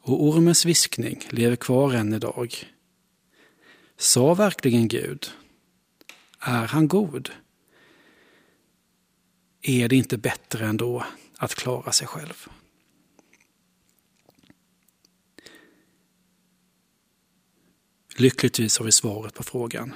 Och 0.00 0.24
ormens 0.24 0.64
viskning 0.64 1.26
lever 1.30 1.56
kvar 1.56 1.94
än 1.94 2.12
idag. 2.12 2.72
Sa 3.96 4.34
verkligen 4.34 4.88
Gud? 4.88 5.30
Är 6.40 6.66
han 6.66 6.88
god? 6.88 7.30
Är 9.62 9.88
det 9.88 9.96
inte 9.96 10.18
bättre 10.18 10.66
ändå 10.66 11.04
att 11.38 11.54
klara 11.54 11.92
sig 11.92 12.06
själv? 12.06 12.48
Lyckligtvis 18.16 18.78
har 18.78 18.84
vi 18.84 18.92
svaret 18.92 19.34
på 19.34 19.42
frågan. 19.42 19.94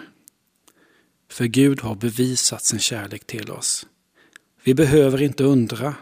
För 1.28 1.44
Gud 1.44 1.80
har 1.80 1.94
bevisat 1.94 2.64
sin 2.64 2.78
kärlek 2.78 3.26
till 3.26 3.50
oss. 3.50 3.86
Vi 4.62 4.74
behöver 4.74 5.22
inte 5.22 5.44
undra. 5.44 5.94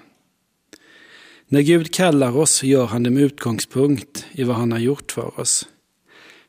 När 1.48 1.60
Gud 1.60 1.94
kallar 1.94 2.36
oss 2.36 2.62
gör 2.62 2.86
han 2.86 3.02
det 3.02 3.10
med 3.10 3.22
utgångspunkt 3.22 4.26
i 4.32 4.44
vad 4.44 4.56
han 4.56 4.72
har 4.72 4.78
gjort 4.78 5.12
för 5.12 5.40
oss. 5.40 5.68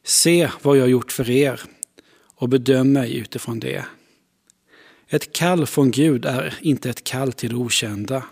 Se 0.03 0.49
vad 0.61 0.77
jag 0.77 0.81
har 0.81 0.87
gjort 0.87 1.11
för 1.11 1.29
er 1.29 1.61
och 2.35 2.49
bedöm 2.49 2.91
mig 2.91 3.17
utifrån 3.17 3.59
det. 3.59 3.85
Ett 5.07 5.33
kall 5.33 5.65
från 5.65 5.91
Gud 5.91 6.25
är 6.25 6.57
inte 6.61 6.89
ett 6.89 7.03
kall 7.03 7.33
till 7.33 7.49
det 7.49 7.55
okända. 7.55 8.23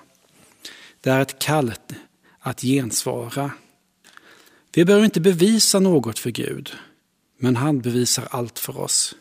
Det 1.02 1.10
är 1.10 1.22
ett 1.22 1.40
kall 1.40 1.74
att 2.40 2.62
gensvara. 2.62 3.52
Vi 4.74 4.86
behöver 4.86 5.06
inte 5.06 5.22
bevisa 5.22 5.80
något 5.80 6.20
för 6.20 6.32
Gud, 6.32 6.72
men 7.38 7.56
han 7.56 7.82
bevisar 7.82 8.28
allt 8.32 8.60
för 8.60 8.80
oss. 8.80 9.16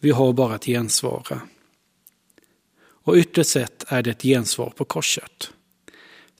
Vi 0.00 0.10
har 0.10 0.32
bara 0.32 0.54
att 0.54 0.64
gensvara. 0.64 1.40
Och 3.04 3.16
ytterst 3.16 3.50
sett 3.50 3.84
är 3.88 4.02
det 4.02 4.10
ett 4.10 4.22
gensvar 4.22 4.72
på 4.76 4.84
korset. 4.84 5.50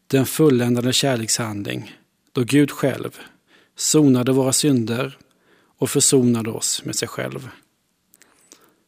Den 0.07 0.27
fulländade 0.27 0.93
kärlekshandling 0.93 1.97
då 2.33 2.45
Gud 2.45 2.71
själv 2.71 3.19
sonade 3.77 4.33
våra 4.33 4.53
synder 4.53 5.19
och 5.79 5.91
försonade 5.91 6.51
oss 6.51 6.85
med 6.85 6.97
sig 6.97 7.09
själv. 7.09 7.49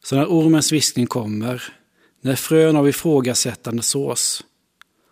Så 0.05 0.17
när 0.17 0.27
ormens 0.27 0.73
viskning 0.73 1.07
kommer, 1.07 1.63
när 2.21 2.37
frön 2.37 2.77
av 2.77 2.89
ifrågasättande 2.89 3.83
sås, 3.83 4.45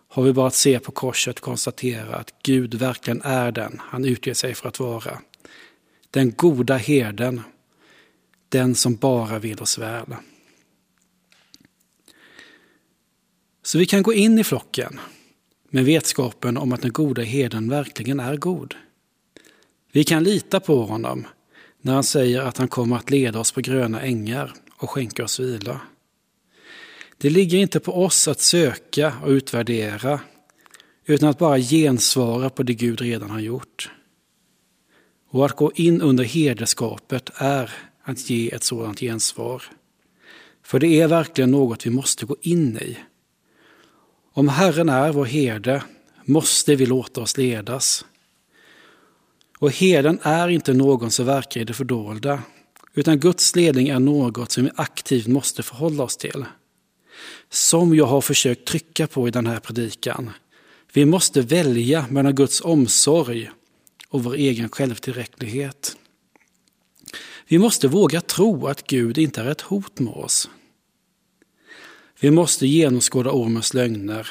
har 0.09 0.23
vi 0.23 0.33
bara 0.33 0.47
att 0.47 0.55
se 0.55 0.79
på 0.79 0.93
korset 0.93 1.37
och 1.37 1.45
konstatera 1.45 2.17
att 2.17 2.35
Gud 2.43 2.75
verkligen 2.75 3.23
är 3.23 3.53
den 3.53 3.81
han 3.85 4.05
utger 4.05 4.35
sig 4.35 4.55
för 4.55 4.69
att 4.69 4.81
vara. 4.81 5.19
Den 6.11 6.33
goda 6.33 6.77
herden, 6.77 7.41
den 8.49 8.75
som 8.75 8.97
bara 8.97 9.39
vill 9.39 9.61
oss 9.61 9.79
väl. 9.79 10.15
Så 13.63 13.79
vi 13.79 13.87
kan 13.87 14.03
gå 14.03 14.13
in 14.13 14.39
i 14.39 14.45
flocken 14.45 15.01
med 15.71 15.85
vetskapen 15.85 16.57
om 16.57 16.73
att 16.73 16.83
den 16.83 16.93
goda 16.93 17.23
herden 17.23 17.69
verkligen 17.69 18.21
är 18.21 18.37
god. 18.37 18.75
Vi 19.93 20.05
kan 20.05 20.25
lita 20.25 20.61
på 20.61 20.83
honom 20.83 21.27
när 21.81 21.95
han 21.95 22.05
säger 22.05 22.41
att 22.41 22.59
han 22.59 22.69
kommer 22.69 22.97
att 22.97 23.11
leda 23.11 23.39
oss 23.41 23.53
på 23.53 23.61
gröna 23.61 24.01
ängar 24.01 24.55
och 24.77 24.91
skänka 24.91 25.25
oss 25.25 25.41
vila. 25.41 25.81
Det 27.19 27.31
ligger 27.31 27.59
inte 27.59 27.81
på 27.81 28.05
oss 28.05 28.29
att 28.29 28.41
söka 28.41 29.15
och 29.23 29.29
utvärdera, 29.29 30.21
utan 31.07 31.29
att 31.29 31.39
bara 31.39 31.59
gensvara 31.59 32.51
på 32.51 32.63
det 32.63 32.75
Gud 32.75 33.01
redan 33.01 33.31
har 33.31 33.41
gjort. 33.41 33.91
Och 35.31 35.47
att 35.47 35.57
gå 35.57 35.73
in 35.73 36.03
under 36.03 36.25
hederskapet 36.25 37.31
är 37.35 37.71
att 38.03 38.31
ge 38.31 38.51
ett 38.51 38.65
sådant 38.65 39.01
gensvar. 39.01 39.63
För 40.63 40.79
det 40.79 41.01
är 41.01 41.09
verkligen 41.09 41.51
något 41.51 41.87
vi 41.87 41.91
måste 41.91 42.27
gå 42.27 42.37
in 42.41 42.77
i. 42.77 42.99
Om 44.35 44.49
Herren 44.49 44.89
är 44.89 45.13
vår 45.13 45.25
herde 45.25 45.83
måste 46.25 46.75
vi 46.75 46.87
låta 46.87 47.21
oss 47.21 47.37
ledas. 47.37 48.05
Och 49.59 49.71
herden 49.71 50.19
är 50.23 50.49
inte 50.49 50.73
någon 50.73 51.11
som 51.11 51.27
verkar 51.27 51.61
i 51.61 51.65
det 51.65 51.75
fördolda, 51.75 52.43
utan 52.95 53.21
Guds 53.21 53.57
ledning 53.57 53.89
är 53.89 53.99
något 53.99 54.53
som 54.53 54.65
vi 54.65 54.71
aktivt 54.77 55.27
måste 55.27 55.63
förhålla 55.63 56.05
oss 56.05 56.17
till. 56.17 56.45
Som 57.51 57.95
jag 57.95 58.07
har 58.07 58.21
försökt 58.21 58.65
trycka 58.65 59.07
på 59.07 59.29
i 59.29 59.31
den 59.31 59.47
här 59.47 59.61
predikan. 59.61 60.31
Vi 60.93 61.05
måste 61.05 61.41
välja 61.41 62.07
mellan 62.11 62.35
Guds 62.35 62.61
omsorg 62.61 63.51
och 64.09 64.25
vår 64.25 64.35
egen 64.35 64.69
självtillräcklighet. 64.69 65.97
Vi 67.49 67.59
måste 67.59 67.89
våga 67.89 68.21
tro 68.21 68.67
att 68.67 68.87
Gud 68.87 69.19
inte 69.19 69.41
är 69.41 69.51
ett 69.51 69.61
hot 69.61 69.99
mot 69.99 70.17
oss. 70.17 70.49
Vi 72.23 72.31
måste 72.31 72.67
genomskåda 72.67 73.31
ormens 73.31 73.75
lögner 73.75 74.29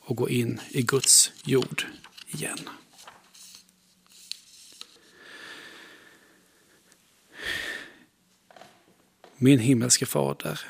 och 0.00 0.16
gå 0.16 0.28
in 0.28 0.60
i 0.70 0.82
Guds 0.82 1.32
jord 1.44 1.84
igen. 2.26 2.58
Min 9.36 9.58
himmelske 9.58 10.06
fader, 10.06 10.60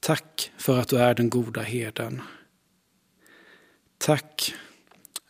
tack 0.00 0.52
för 0.56 0.78
att 0.80 0.88
du 0.88 0.96
är 0.96 1.14
den 1.14 1.30
goda 1.30 1.62
herden. 1.62 2.22
Tack 3.98 4.54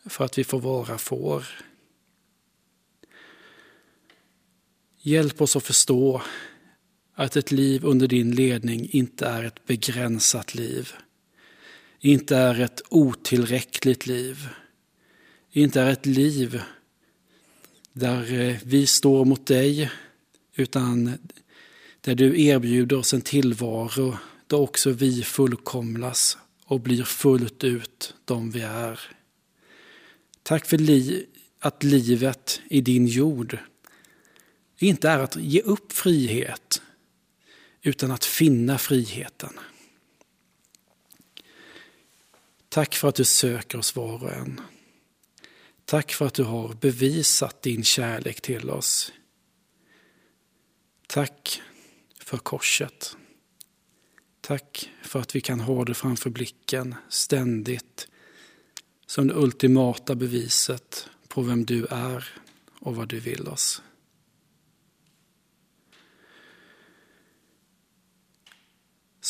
för 0.05 0.25
att 0.25 0.37
vi 0.37 0.43
får 0.43 0.59
vara 0.59 0.97
får. 0.97 1.45
Hjälp 4.97 5.41
oss 5.41 5.55
att 5.55 5.63
förstå 5.63 6.21
att 7.15 7.35
ett 7.35 7.51
liv 7.51 7.85
under 7.85 8.07
din 8.07 8.31
ledning 8.31 8.89
inte 8.91 9.25
är 9.25 9.43
ett 9.43 9.65
begränsat 9.65 10.55
liv, 10.55 10.91
inte 11.99 12.37
är 12.37 12.59
ett 12.59 12.81
otillräckligt 12.89 14.05
liv, 14.05 14.47
inte 15.51 15.81
är 15.81 15.89
ett 15.89 16.05
liv 16.05 16.61
där 17.93 18.33
eh, 18.33 18.55
vi 18.63 18.87
står 18.87 19.25
mot 19.25 19.47
dig, 19.47 19.91
utan 20.55 21.17
där 22.01 22.15
du 22.15 22.41
erbjuder 22.41 22.97
oss 22.97 23.13
en 23.13 23.21
tillvaro 23.21 24.17
där 24.47 24.57
också 24.57 24.89
vi 24.89 25.23
fullkomlas 25.23 26.37
och 26.65 26.81
blir 26.81 27.03
fullt 27.03 27.63
ut 27.63 28.13
de 28.25 28.51
vi 28.51 28.61
är. 28.61 28.99
Tack 30.43 30.65
för 30.65 30.77
li 30.77 31.25
att 31.59 31.83
livet 31.83 32.61
i 32.69 32.81
din 32.81 33.05
jord 33.05 33.57
inte 34.77 35.09
är 35.09 35.19
att 35.19 35.35
ge 35.35 35.61
upp 35.61 35.91
frihet, 35.91 36.81
utan 37.85 38.11
att 38.11 38.25
finna 38.25 38.77
friheten. 38.77 39.59
Tack 42.69 42.95
för 42.95 43.07
att 43.07 43.15
du 43.15 43.25
söker 43.25 43.77
oss 43.77 43.95
var 43.95 44.23
och 44.23 44.33
en. 44.33 44.61
Tack 45.85 46.13
för 46.13 46.25
att 46.25 46.33
du 46.33 46.43
har 46.43 46.73
bevisat 46.73 47.61
din 47.61 47.83
kärlek 47.83 48.41
till 48.41 48.69
oss. 48.69 49.13
Tack 51.07 51.61
för 52.19 52.37
korset. 52.37 53.17
Tack 54.41 54.91
för 55.03 55.19
att 55.19 55.35
vi 55.35 55.41
kan 55.41 55.59
ha 55.59 55.85
det 55.85 55.93
framför 55.93 56.29
blicken 56.29 56.95
ständigt 57.09 58.07
som 59.05 59.27
det 59.27 59.33
ultimata 59.33 60.15
beviset 60.15 61.09
på 61.27 61.41
vem 61.41 61.65
du 61.65 61.85
är 61.85 62.41
och 62.79 62.95
vad 62.95 63.07
du 63.07 63.19
vill 63.19 63.47
oss. 63.47 63.81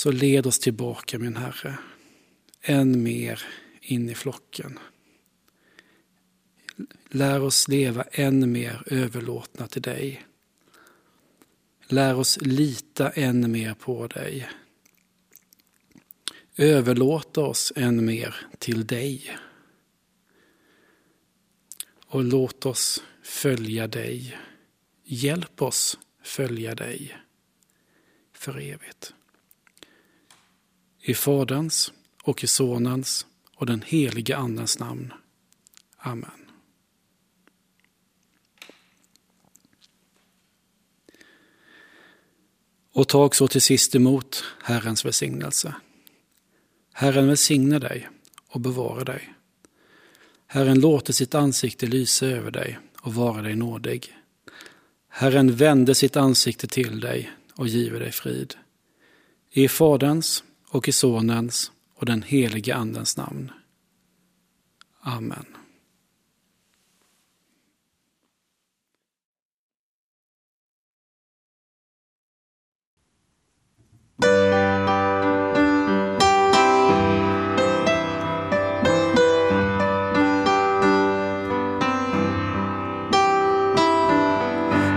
Så 0.05 0.11
led 0.11 0.47
oss 0.47 0.59
tillbaka 0.59 1.19
min 1.19 1.37
Herre, 1.37 1.77
än 2.61 3.03
mer 3.03 3.41
in 3.81 4.09
i 4.09 4.15
flocken. 4.15 4.79
Lär 7.09 7.41
oss 7.41 7.67
leva 7.67 8.03
än 8.03 8.51
mer 8.51 8.83
överlåtna 8.85 9.67
till 9.67 9.81
dig. 9.81 10.25
Lär 11.87 12.15
oss 12.15 12.37
lita 12.41 13.09
än 13.09 13.51
mer 13.51 13.73
på 13.73 14.07
dig. 14.07 14.49
Överlåta 16.55 17.41
oss 17.41 17.73
än 17.75 18.05
mer 18.05 18.35
till 18.59 18.87
dig. 18.87 19.37
Och 22.05 22.23
låt 22.23 22.65
oss 22.65 23.03
följa 23.23 23.87
dig. 23.87 24.37
Hjälp 25.03 25.61
oss 25.61 25.97
följa 26.23 26.75
dig 26.75 27.17
för 28.33 28.59
evigt. 28.59 29.13
I 31.07 31.13
Faderns 31.13 31.93
och 32.23 32.43
i 32.43 32.47
Sonens 32.47 33.25
och 33.55 33.65
den 33.65 33.81
helige 33.81 34.37
Andens 34.37 34.79
namn. 34.79 35.13
Amen. 35.97 36.51
Och 42.91 43.07
tag 43.07 43.35
så 43.35 43.47
till 43.47 43.61
sist 43.61 43.95
emot 43.95 44.43
Herrens 44.63 45.05
välsignelse. 45.05 45.75
Herren 46.93 47.27
välsigne 47.27 47.79
dig 47.79 48.09
och 48.47 48.59
bevara 48.59 49.03
dig. 49.03 49.33
Herren 50.47 50.79
låter 50.79 51.13
sitt 51.13 51.35
ansikte 51.35 51.85
lysa 51.85 52.25
över 52.25 52.51
dig 52.51 52.79
och 53.01 53.13
vara 53.13 53.41
dig 53.41 53.55
nådig. 53.55 54.15
Herren 55.07 55.55
vände 55.55 55.95
sitt 55.95 56.15
ansikte 56.15 56.67
till 56.67 56.99
dig 56.99 57.31
och 57.55 57.67
giver 57.67 57.99
dig 57.99 58.11
frid. 58.11 58.55
I 59.51 59.67
Faderns 59.67 60.43
och 60.75 60.87
i 60.87 60.91
Sonens 60.91 61.71
och 61.95 62.05
den 62.05 62.21
helige 62.21 62.75
Andens 62.75 63.17
namn. 63.17 63.51
Amen. 65.01 65.45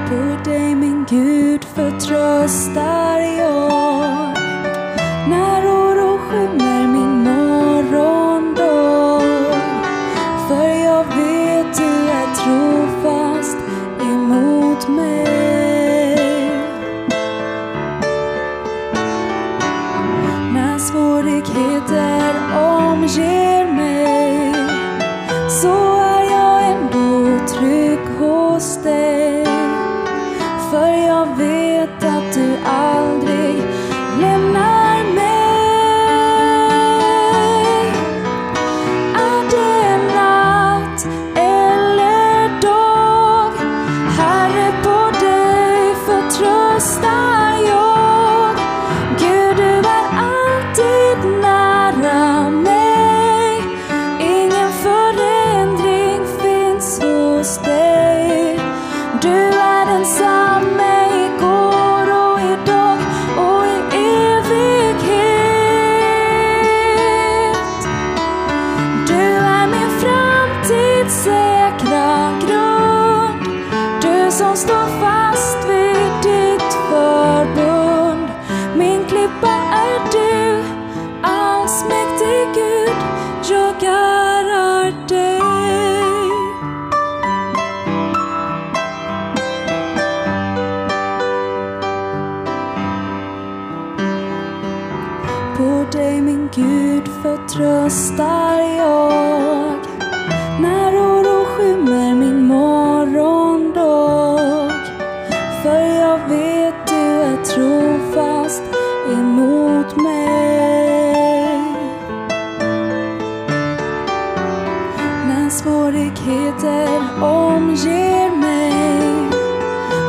På 0.09 0.51
dig 0.51 0.75
min 0.75 1.07
Gud 1.11 1.65
förtröstar 1.65 3.21
jag 3.21 4.08
emot 14.89 15.28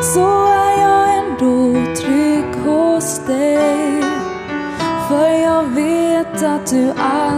så 0.02 0.46
är 0.46 0.82
jag 0.82 1.18
ändå 1.18 1.74
trygg 1.96 2.56
hos 2.66 3.20
dig. 3.28 4.04
För 5.08 5.28
jag 5.28 5.64
vet 5.64 6.44
att 6.44 6.68
du 6.68 6.90
är 6.90 7.29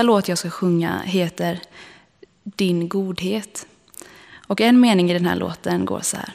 nästa 0.00 0.12
låt 0.12 0.28
jag 0.28 0.38
ska 0.38 0.50
sjunga 0.50 1.02
heter 1.04 1.60
Din 2.42 2.88
godhet. 2.88 3.66
Och 4.48 4.60
en 4.60 4.80
mening 4.80 5.10
i 5.10 5.12
den 5.12 5.26
här 5.26 5.36
låten 5.36 5.84
går 5.84 6.00
så 6.00 6.16
här. 6.16 6.32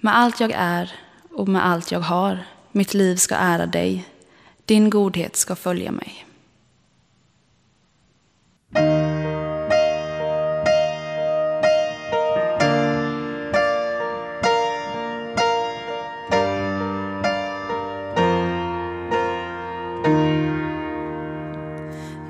Med 0.00 0.16
allt 0.16 0.40
jag 0.40 0.52
är 0.54 0.92
och 1.32 1.48
med 1.48 1.66
allt 1.66 1.92
jag 1.92 2.00
har, 2.00 2.46
mitt 2.72 2.94
liv 2.94 3.16
ska 3.16 3.34
ära 3.34 3.66
dig. 3.66 4.04
Din 4.66 4.90
godhet 4.90 5.36
ska 5.36 5.56
följa 5.56 5.92
mig. 5.92 6.26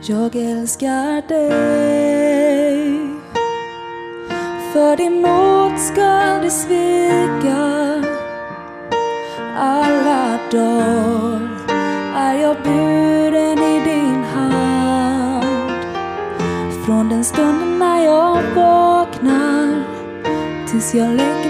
Jag 0.06 0.36
älskar 0.36 1.28
dig 1.28 2.98
För 4.72 4.96
din 4.96 5.22
nåd 5.22 5.80
ska 5.80 6.04
aldrig 6.04 6.52
svika 6.52 8.02
alla 9.58 10.38
dagar 10.50 11.48
är 12.16 12.34
jag 12.34 12.56
buren 12.62 13.58
i 13.58 13.80
din 13.84 14.24
hand. 14.24 15.84
Från 16.86 17.08
den 17.08 17.24
stunden 17.24 17.78
när 17.78 18.04
jag 18.04 18.42
vaknar 18.54 19.84
tills 20.70 20.94
jag 20.94 21.10
lägger 21.10 21.43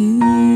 Gud. 0.00 0.50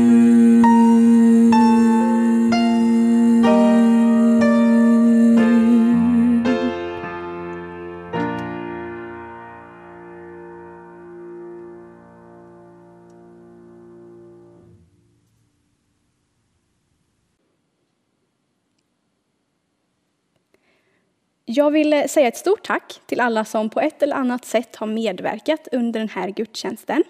Jag 21.47 21.71
vill 21.71 21.93
eh, 21.93 22.05
säga 22.05 22.27
ett 22.27 22.37
stort 22.37 22.63
tack 22.63 23.01
till 23.05 23.19
alla 23.19 23.45
som 23.45 23.69
på 23.69 23.79
ett 23.81 24.03
eller 24.03 24.15
annat 24.15 24.45
sätt 24.45 24.75
har 24.75 24.87
medverkat 24.87 25.67
under 25.71 25.99
den 25.99 26.09
här 26.09 26.29
gudstjänsten. 26.29 27.03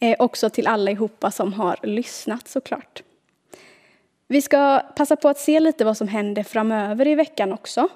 Eh, 0.00 0.16
också 0.18 0.50
till 0.50 0.66
alla 0.66 0.90
ihopa 0.90 1.30
som 1.30 1.52
har 1.52 1.76
lyssnat 1.82 2.48
såklart. 2.48 3.02
Vi 4.28 4.42
ska 4.42 4.78
passa 4.96 5.16
på 5.16 5.28
att 5.28 5.38
se 5.38 5.60
lite 5.60 5.84
vad 5.84 5.96
som 5.96 6.08
händer 6.08 6.42
framöver 6.42 7.06
i 7.06 7.14
veckan 7.14 7.52
också. 7.52 7.88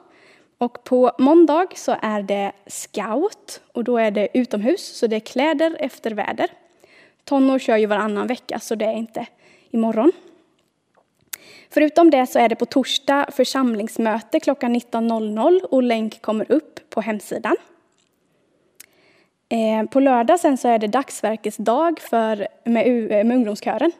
Och 0.58 0.84
på 0.84 1.12
måndag 1.18 1.66
så 1.74 1.96
är 2.02 2.22
det 2.22 2.52
scout 2.66 3.60
och 3.72 3.84
då 3.84 3.98
är 3.98 4.10
det 4.10 4.38
utomhus 4.38 4.96
så 4.98 5.06
det 5.06 5.16
är 5.16 5.20
kläder 5.20 5.76
efter 5.78 6.10
väder. 6.10 6.48
Tonår 7.24 7.58
kör 7.58 7.76
ju 7.76 7.86
varannan 7.86 8.26
vecka 8.26 8.58
så 8.58 8.74
det 8.74 8.84
är 8.84 8.94
inte 8.94 9.26
imorgon. 9.70 10.12
Förutom 11.70 12.10
det 12.10 12.26
så 12.26 12.38
är 12.38 12.48
det 12.48 12.56
på 12.56 12.66
torsdag 12.66 13.26
församlingsmöte 13.32 14.40
klockan 14.40 14.76
19.00 14.76 15.62
och 15.62 15.82
länk 15.82 16.22
kommer 16.22 16.52
upp 16.52 16.90
på 16.90 17.00
hemsidan. 17.00 17.56
Eh, 19.52 19.86
på 19.86 20.00
lördag 20.00 20.40
sen 20.40 20.58
så 20.58 20.68
är 20.68 20.78
det 20.78 20.86
dagsverkesdag 20.86 22.00
för, 22.00 22.48
med, 22.64 22.86
eh, 22.86 23.24
med 23.24 23.36
ungdomskören. 23.36 23.92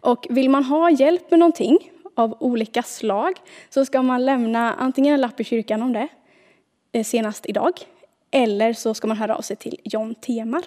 Och 0.00 0.26
vill 0.30 0.50
man 0.50 0.64
ha 0.64 0.90
hjälp 0.90 1.30
med 1.30 1.38
någonting 1.38 1.78
av 2.14 2.36
olika 2.40 2.82
slag 2.82 3.36
så 3.70 3.84
ska 3.84 4.02
man 4.02 4.24
lämna 4.24 4.74
antingen 4.74 5.14
en 5.14 5.20
lapp 5.20 5.40
i 5.40 5.44
kyrkan 5.44 5.82
om 5.82 5.92
det 5.92 6.08
eh, 6.92 7.04
senast 7.04 7.46
idag 7.46 7.72
eller 8.30 8.72
så 8.72 8.94
ska 8.94 9.06
man 9.06 9.16
höra 9.16 9.36
av 9.36 9.40
sig 9.40 9.56
till 9.56 9.76
John 9.84 10.14
Temar. 10.14 10.64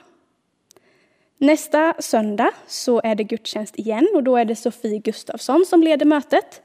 Nästa 1.38 1.94
söndag 2.00 2.52
så 2.68 3.02
är 3.04 3.16
det 3.16 3.24
gudstjänst 3.24 3.80
igen 3.80 4.08
och 4.14 4.24
då 4.24 4.38
är 4.38 4.46
det 4.46 4.56
Sofie 4.56 4.98
Gustafsson 4.98 5.66
som 5.66 5.84
leder 5.84 6.06
mötet. 6.06 6.62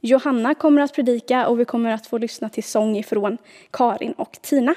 Johanna 0.00 0.54
kommer 0.54 0.82
att 0.82 0.94
predika 0.94 1.48
och 1.48 1.60
vi 1.60 1.64
kommer 1.64 1.90
att 1.90 2.06
få 2.06 2.18
lyssna 2.18 2.48
till 2.48 2.64
sång 2.64 2.96
ifrån 2.96 3.38
Karin 3.70 4.12
och 4.12 4.32
Tina. 4.42 4.74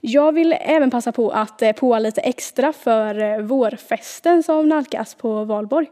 Jag 0.00 0.32
vill 0.32 0.56
även 0.60 0.90
passa 0.90 1.12
på 1.12 1.30
att 1.30 1.62
eh, 1.62 1.72
påa 1.72 1.98
lite 1.98 2.20
extra 2.20 2.72
för 2.72 3.22
eh, 3.22 3.38
vårfesten 3.38 4.42
som 4.42 4.68
nalkas 4.68 5.14
på 5.14 5.44
Valborg. 5.44 5.86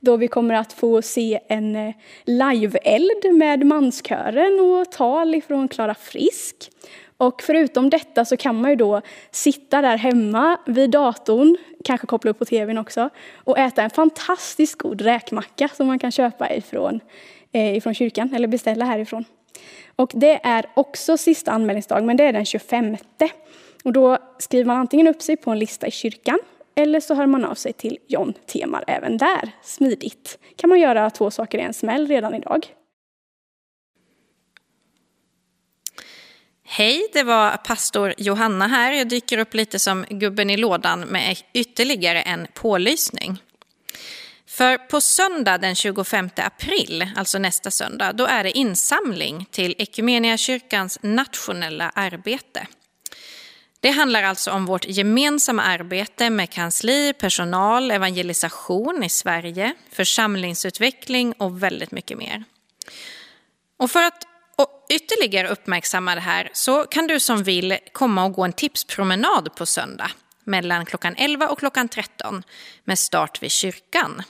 Då 0.00 0.16
vi 0.16 0.28
kommer 0.28 0.54
att 0.54 0.72
få 0.72 1.02
se 1.02 1.40
en 1.48 1.76
eh, 1.76 1.94
live-eld 2.24 3.34
med 3.34 3.66
manskören 3.66 4.60
och 4.60 4.92
tal 4.92 5.34
ifrån 5.34 5.68
Klara 5.68 5.94
Frisk. 5.94 6.70
Och 7.16 7.42
förutom 7.42 7.90
detta 7.90 8.24
så 8.24 8.36
kan 8.36 8.60
man 8.60 8.70
ju 8.70 8.76
då 8.76 9.00
sitta 9.30 9.82
där 9.82 9.96
hemma 9.96 10.58
vid 10.66 10.90
datorn, 10.90 11.56
kanske 11.84 12.06
koppla 12.06 12.30
upp 12.30 12.38
på 12.38 12.44
tvn 12.44 12.78
också, 12.78 13.10
och 13.34 13.58
äta 13.58 13.82
en 13.82 13.90
fantastiskt 13.90 14.78
god 14.78 15.00
räkmacka 15.00 15.68
som 15.68 15.86
man 15.86 15.98
kan 15.98 16.12
köpa 16.12 16.54
ifrån, 16.54 17.00
ifrån 17.52 17.94
kyrkan 17.94 18.34
eller 18.34 18.48
beställa 18.48 18.84
härifrån. 18.84 19.24
Och 19.96 20.10
det 20.14 20.40
är 20.42 20.66
också 20.74 21.16
sista 21.16 21.52
anmälningsdag, 21.52 22.04
men 22.04 22.16
det 22.16 22.24
är 22.24 22.32
den 22.32 22.44
25. 22.44 22.96
Och 23.84 23.92
då 23.92 24.18
skriver 24.38 24.64
man 24.64 24.76
antingen 24.76 25.06
upp 25.08 25.22
sig 25.22 25.36
på 25.36 25.50
en 25.50 25.58
lista 25.58 25.86
i 25.86 25.90
kyrkan 25.90 26.38
eller 26.74 27.00
så 27.00 27.14
hör 27.14 27.26
man 27.26 27.44
av 27.44 27.54
sig 27.54 27.72
till 27.72 27.98
John 28.08 28.34
Temar 28.46 28.84
även 28.86 29.16
där. 29.16 29.50
Smidigt. 29.62 30.38
Kan 30.56 30.70
man 30.70 30.80
göra 30.80 31.10
två 31.10 31.30
saker 31.30 31.58
i 31.58 31.60
en 31.60 31.74
smäll 31.74 32.08
redan 32.08 32.34
idag. 32.34 32.66
Hej, 36.64 37.08
det 37.12 37.22
var 37.22 37.56
pastor 37.56 38.14
Johanna 38.18 38.66
här. 38.66 38.92
Jag 38.92 39.08
dyker 39.08 39.38
upp 39.38 39.54
lite 39.54 39.78
som 39.78 40.04
gubben 40.10 40.50
i 40.50 40.56
lådan 40.56 41.00
med 41.00 41.36
ytterligare 41.52 42.22
en 42.22 42.46
pålysning. 42.54 43.38
För 44.50 44.78
på 44.78 45.00
söndag 45.00 45.58
den 45.58 45.74
25 45.74 46.30
april, 46.36 47.10
alltså 47.16 47.38
nästa 47.38 47.70
söndag, 47.70 48.12
då 48.12 48.26
är 48.26 48.44
det 48.44 48.50
insamling 48.58 49.46
till 49.50 49.74
kyrkans 50.38 50.98
nationella 51.02 51.92
arbete. 51.94 52.66
Det 53.80 53.90
handlar 53.90 54.22
alltså 54.22 54.50
om 54.50 54.66
vårt 54.66 54.84
gemensamma 54.88 55.62
arbete 55.62 56.30
med 56.30 56.50
kansli, 56.50 57.12
personal, 57.12 57.90
evangelisation 57.90 59.04
i 59.04 59.08
Sverige, 59.08 59.74
församlingsutveckling 59.92 61.32
och 61.32 61.62
väldigt 61.62 61.90
mycket 61.90 62.18
mer. 62.18 62.44
Och 63.76 63.90
för 63.90 64.02
att 64.02 64.26
ytterligare 64.90 65.48
uppmärksamma 65.48 66.14
det 66.14 66.20
här 66.20 66.50
så 66.52 66.84
kan 66.84 67.06
du 67.06 67.20
som 67.20 67.42
vill 67.42 67.78
komma 67.92 68.24
och 68.24 68.32
gå 68.32 68.44
en 68.44 68.52
tipspromenad 68.52 69.54
på 69.54 69.66
söndag 69.66 70.10
mellan 70.44 70.86
klockan 70.86 71.14
11 71.18 71.48
och 71.48 71.58
klockan 71.58 71.88
13 71.88 72.42
med 72.84 72.98
start 72.98 73.42
vid 73.42 73.50
kyrkan. 73.50 74.22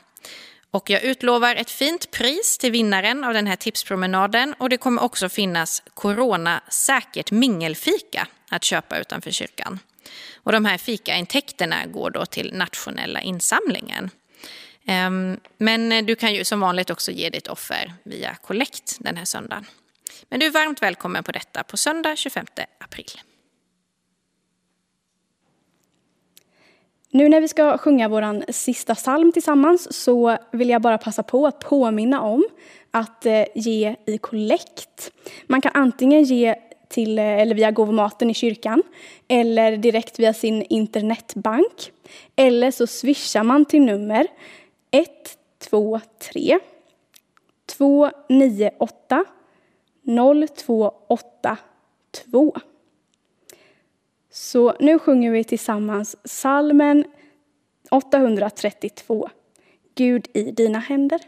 Och 0.70 0.90
jag 0.90 1.02
utlovar 1.02 1.54
ett 1.54 1.70
fint 1.70 2.10
pris 2.10 2.58
till 2.58 2.72
vinnaren 2.72 3.24
av 3.24 3.34
den 3.34 3.46
här 3.46 3.56
tipspromenaden 3.56 4.54
och 4.58 4.68
det 4.68 4.76
kommer 4.76 5.02
också 5.02 5.28
finnas 5.28 5.82
coronasäkert 5.94 7.30
mingelfika 7.30 8.26
att 8.50 8.64
köpa 8.64 8.98
utanför 8.98 9.30
kyrkan. 9.30 9.78
Och 10.34 10.52
de 10.52 10.64
här 10.64 10.78
fikaintäkterna 10.78 11.86
går 11.86 12.10
då 12.10 12.26
till 12.26 12.54
nationella 12.54 13.20
insamlingen. 13.20 14.10
Ehm, 14.86 15.40
men 15.58 16.06
du 16.06 16.16
kan 16.16 16.34
ju 16.34 16.44
som 16.44 16.60
vanligt 16.60 16.90
också 16.90 17.10
ge 17.10 17.30
ditt 17.30 17.46
offer 17.46 17.92
via 18.02 18.34
kollekt 18.34 18.96
den 19.00 19.16
här 19.16 19.24
söndagen. 19.24 19.66
Men 20.28 20.40
du 20.40 20.46
är 20.46 20.50
varmt 20.50 20.82
välkommen 20.82 21.24
på 21.24 21.32
detta 21.32 21.62
på 21.62 21.76
söndag 21.76 22.16
25 22.16 22.46
april. 22.80 23.10
Nu 27.12 27.28
när 27.28 27.40
vi 27.40 27.48
ska 27.48 27.78
sjunga 27.78 28.08
vår 28.08 28.52
sista 28.52 28.94
psalm 28.94 29.32
tillsammans 29.32 30.02
så 30.02 30.36
vill 30.50 30.70
jag 30.70 30.82
bara 30.82 30.98
passa 30.98 31.22
på 31.22 31.46
att 31.46 31.58
påminna 31.58 32.22
om 32.22 32.44
att 32.90 33.26
eh, 33.26 33.44
ge 33.54 33.96
i 34.06 34.18
kollekt. 34.18 35.12
Man 35.46 35.60
kan 35.60 35.72
antingen 35.74 36.22
ge 36.22 36.54
till, 36.88 37.18
eh, 37.18 37.24
eller 37.24 37.54
via 37.54 37.70
gåvomaten 37.70 38.30
i 38.30 38.34
kyrkan 38.34 38.82
eller 39.28 39.76
direkt 39.76 40.18
via 40.18 40.34
sin 40.34 40.62
internetbank. 40.62 41.92
Eller 42.36 42.70
så 42.70 42.86
swishar 42.86 43.42
man 43.42 43.64
till 43.64 43.82
nummer 43.82 44.26
123 44.90 46.58
298 47.76 49.24
0282. 50.04 52.60
Så 54.30 54.76
nu 54.80 54.98
sjunger 54.98 55.30
vi 55.30 55.44
tillsammans 55.44 56.16
salmen 56.24 57.04
832. 57.90 59.28
Gud 59.94 60.28
i 60.34 60.50
dina 60.50 60.78
händer. 60.78 61.20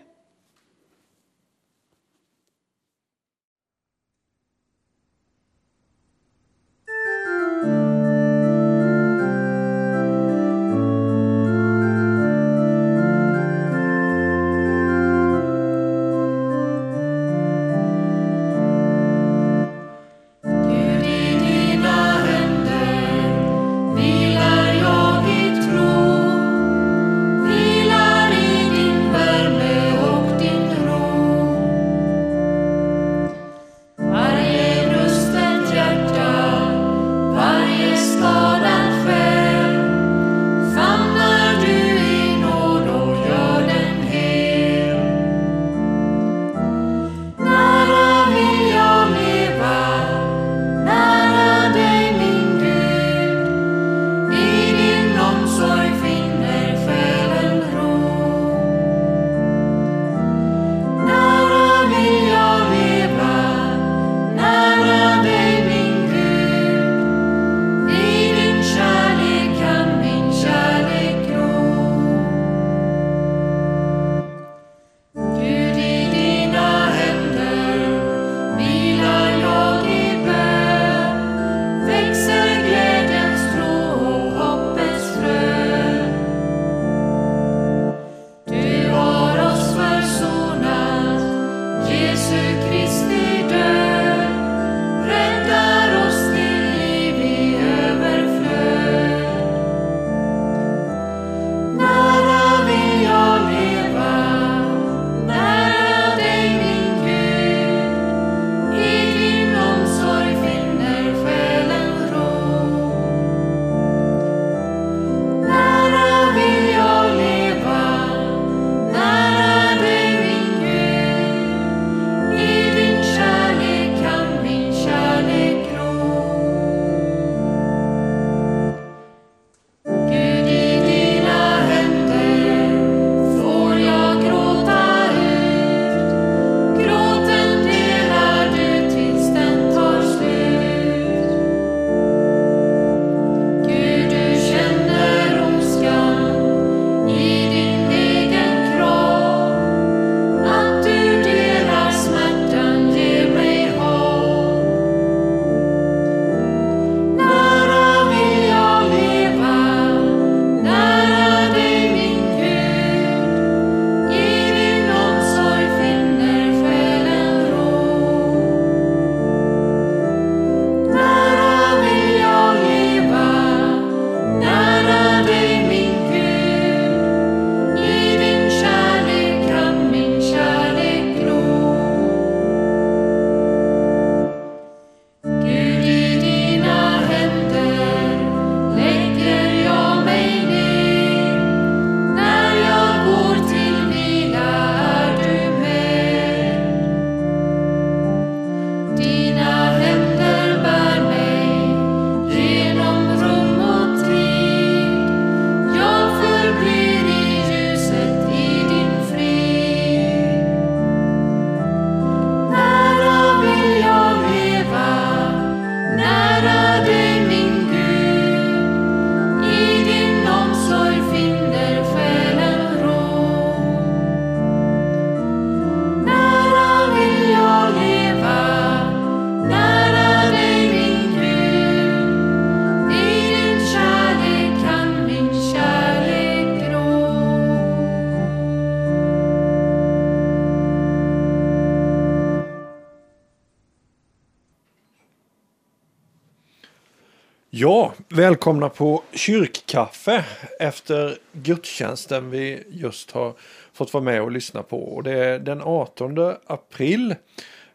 Välkomna 248.33 248.69
på 248.69 249.03
kyrkkaffe 249.13 250.25
efter 250.61 251.19
gudstjänsten 251.33 252.31
vi 252.31 252.63
just 252.69 253.11
har 253.11 253.35
fått 253.73 253.93
vara 253.93 254.05
med 254.05 254.23
och 254.23 254.31
lyssna 254.31 254.63
på. 254.63 254.83
Och 254.83 255.03
det 255.03 255.13
är 255.13 255.39
den 255.39 255.63
18 255.63 256.35
april. 256.47 257.15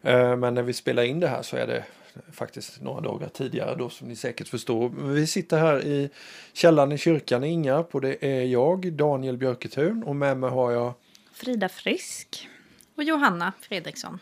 Eh, 0.02 0.36
men 0.36 0.54
när 0.54 0.62
vi 0.62 0.72
spelar 0.72 1.02
in 1.02 1.20
det 1.20 1.28
här 1.28 1.42
så 1.42 1.56
är 1.56 1.66
det 1.66 1.84
faktiskt 2.32 2.80
några 2.82 3.00
dagar 3.00 3.28
tidigare 3.28 3.74
då 3.76 3.90
som 3.90 4.08
ni 4.08 4.16
säkert 4.16 4.48
förstår. 4.48 4.88
Men 4.88 5.14
Vi 5.14 5.26
sitter 5.26 5.58
här 5.58 5.84
i 5.86 6.10
källaren 6.52 6.92
i 6.92 6.98
kyrkan 6.98 7.44
i 7.44 7.48
Ingarp 7.48 7.94
och 7.94 8.00
det 8.00 8.24
är 8.24 8.44
jag, 8.44 8.92
Daniel 8.92 9.36
Björketun 9.36 10.02
och 10.02 10.16
med 10.16 10.36
mig 10.36 10.50
har 10.50 10.72
jag 10.72 10.92
Frida 11.32 11.68
Frisk. 11.68 12.48
Och 12.96 13.02
Johanna 13.02 13.52
Fredriksson. 13.60 14.18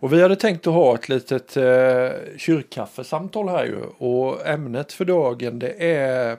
Och 0.00 0.12
vi 0.12 0.22
hade 0.22 0.36
tänkt 0.36 0.66
att 0.66 0.74
ha 0.74 0.94
ett 0.94 1.08
litet 1.08 1.56
eh, 1.56 2.10
kyrkkaffesamtal 2.36 3.48
här 3.48 3.64
ju. 3.64 3.80
Och 3.98 4.46
ämnet 4.46 4.92
för 4.92 5.04
dagen 5.04 5.58
det 5.58 5.92
är 5.94 6.36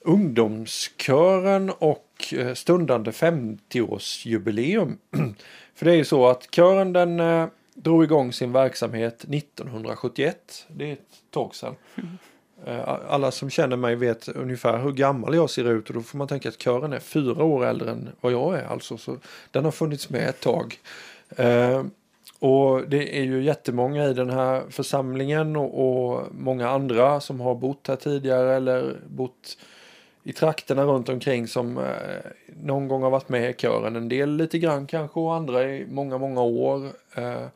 ungdomskören 0.00 1.70
och 1.78 2.34
eh, 2.36 2.54
stundande 2.54 3.10
50-årsjubileum. 3.10 4.96
för 5.74 5.84
det 5.84 5.92
är 5.92 5.96
ju 5.96 6.04
så 6.04 6.26
att 6.26 6.54
kören 6.54 6.92
den 6.92 7.20
eh, 7.20 7.46
drog 7.74 8.04
igång 8.04 8.32
sin 8.32 8.52
verksamhet 8.52 9.24
1971. 9.24 10.66
Det 10.68 10.88
är 10.88 10.92
ett 10.92 11.00
tag 11.30 11.54
sedan. 11.54 11.74
Eh, 12.66 12.88
Alla 13.08 13.30
som 13.30 13.50
känner 13.50 13.76
mig 13.76 13.96
vet 13.96 14.28
ungefär 14.28 14.78
hur 14.78 14.92
gammal 14.92 15.34
jag 15.34 15.50
ser 15.50 15.64
ut 15.64 15.88
och 15.88 15.94
då 15.94 16.02
får 16.02 16.18
man 16.18 16.28
tänka 16.28 16.48
att 16.48 16.62
kören 16.62 16.92
är 16.92 17.00
fyra 17.00 17.44
år 17.44 17.66
äldre 17.66 17.90
än 17.90 18.08
vad 18.20 18.32
jag 18.32 18.58
är. 18.58 18.64
Alltså, 18.64 18.96
så 18.96 19.16
den 19.50 19.64
har 19.64 19.72
funnits 19.72 20.10
med 20.10 20.28
ett 20.28 20.40
tag. 20.40 20.78
Och 22.38 22.88
det 22.88 23.18
är 23.18 23.22
ju 23.24 23.42
jättemånga 23.42 24.04
i 24.04 24.14
den 24.14 24.30
här 24.30 24.62
församlingen 24.70 25.56
och, 25.56 25.86
och 25.86 26.26
många 26.30 26.68
andra 26.68 27.20
som 27.20 27.40
har 27.40 27.54
bott 27.54 27.88
här 27.88 27.96
tidigare 27.96 28.56
eller 28.56 28.96
bott 29.08 29.58
i 30.22 30.32
trakterna 30.32 30.84
runt 30.84 31.08
omkring 31.08 31.48
som 31.48 31.78
eh, 31.78 31.84
någon 32.62 32.88
gång 32.88 33.02
har 33.02 33.10
varit 33.10 33.28
med 33.28 33.50
i 33.50 33.54
kören. 33.54 33.96
En 33.96 34.08
del 34.08 34.36
lite 34.36 34.58
grann 34.58 34.86
kanske 34.86 35.20
och 35.20 35.34
andra 35.34 35.64
i 35.64 35.86
många, 35.90 36.18
många 36.18 36.42
år. 36.42 36.90
Eh, 37.14 37.46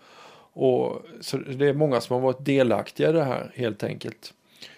och, 0.53 1.03
så 1.21 1.37
det 1.37 1.69
är 1.69 1.75
många 1.75 2.01
som 2.01 2.15
har 2.15 2.21
varit 2.21 2.45
delaktiga 2.45 3.09
i 3.09 3.13
det 3.13 3.25
här 3.25 3.53
helt 3.55 3.83
enkelt. 3.83 4.35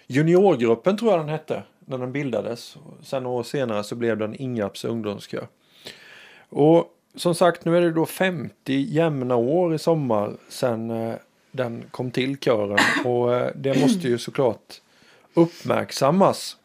Juniorgruppen 0.07 0.97
tror 0.97 1.11
jag 1.11 1.19
den 1.19 1.29
hette 1.29 1.63
när 1.79 1.97
den 1.97 2.11
bildades. 2.11 2.77
Sen 3.03 3.25
år 3.25 3.43
senare 3.43 3.83
så 3.83 3.95
blev 3.95 4.17
den 4.17 4.35
Ingarps 4.35 4.85
ungdomskör. 4.85 5.47
Och 6.49 6.92
som 7.15 7.35
sagt, 7.35 7.65
nu 7.65 7.77
är 7.77 7.81
det 7.81 7.91
då 7.91 8.05
50 8.05 8.73
jämna 8.73 9.35
år 9.35 9.75
i 9.75 9.79
sommar 9.79 10.33
sedan 10.49 10.91
eh, 10.91 11.15
den 11.51 11.83
kom 11.91 12.11
till 12.11 12.37
kören. 12.37 12.79
Och 13.05 13.35
eh, 13.35 13.51
det 13.55 13.81
måste 13.81 14.07
ju 14.07 14.17
såklart 14.17 14.81
uppmärksammas. 15.33 16.57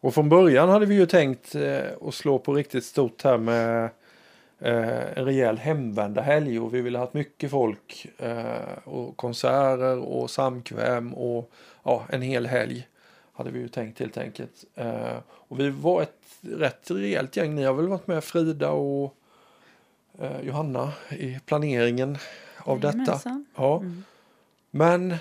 Och 0.00 0.14
från 0.14 0.28
början 0.28 0.68
hade 0.68 0.86
vi 0.86 0.94
ju 0.94 1.06
tänkt 1.06 1.54
eh, 1.54 1.78
att 2.02 2.14
slå 2.14 2.38
på 2.38 2.54
riktigt 2.54 2.84
stort 2.84 3.24
här 3.24 3.38
med 3.38 3.84
eh, 4.58 5.18
en 5.18 5.24
rejäl 5.24 5.58
hemvända 5.58 6.22
helg 6.22 6.60
och 6.60 6.74
vi 6.74 6.80
ville 6.80 6.98
ha 6.98 7.04
haft 7.04 7.14
mycket 7.14 7.50
folk 7.50 8.06
eh, 8.18 8.78
och 8.84 9.16
konserter 9.16 9.98
och 9.98 10.30
samkväm 10.30 11.14
och 11.14 11.50
ja, 11.82 12.04
en 12.08 12.22
hel 12.22 12.46
helg 12.46 12.86
hade 13.32 13.50
vi 13.50 13.58
ju 13.58 13.68
tänkt 13.68 13.98
helt 13.98 14.18
enkelt. 14.18 14.64
Eh, 14.74 15.16
och 15.28 15.60
vi 15.60 15.70
var 15.70 16.02
ett 16.02 16.20
rätt 16.40 16.90
rejält 16.90 17.36
gäng. 17.36 17.54
Ni 17.54 17.64
har 17.64 17.74
väl 17.74 17.88
varit 17.88 18.06
med 18.06 18.24
Frida 18.24 18.70
och 18.70 19.14
eh, 20.20 20.40
Johanna 20.42 20.92
i 21.10 21.38
planeringen 21.46 22.18
av 22.58 22.80
detta. 22.80 23.20
Ja. 23.54 23.82
Men 24.70 25.14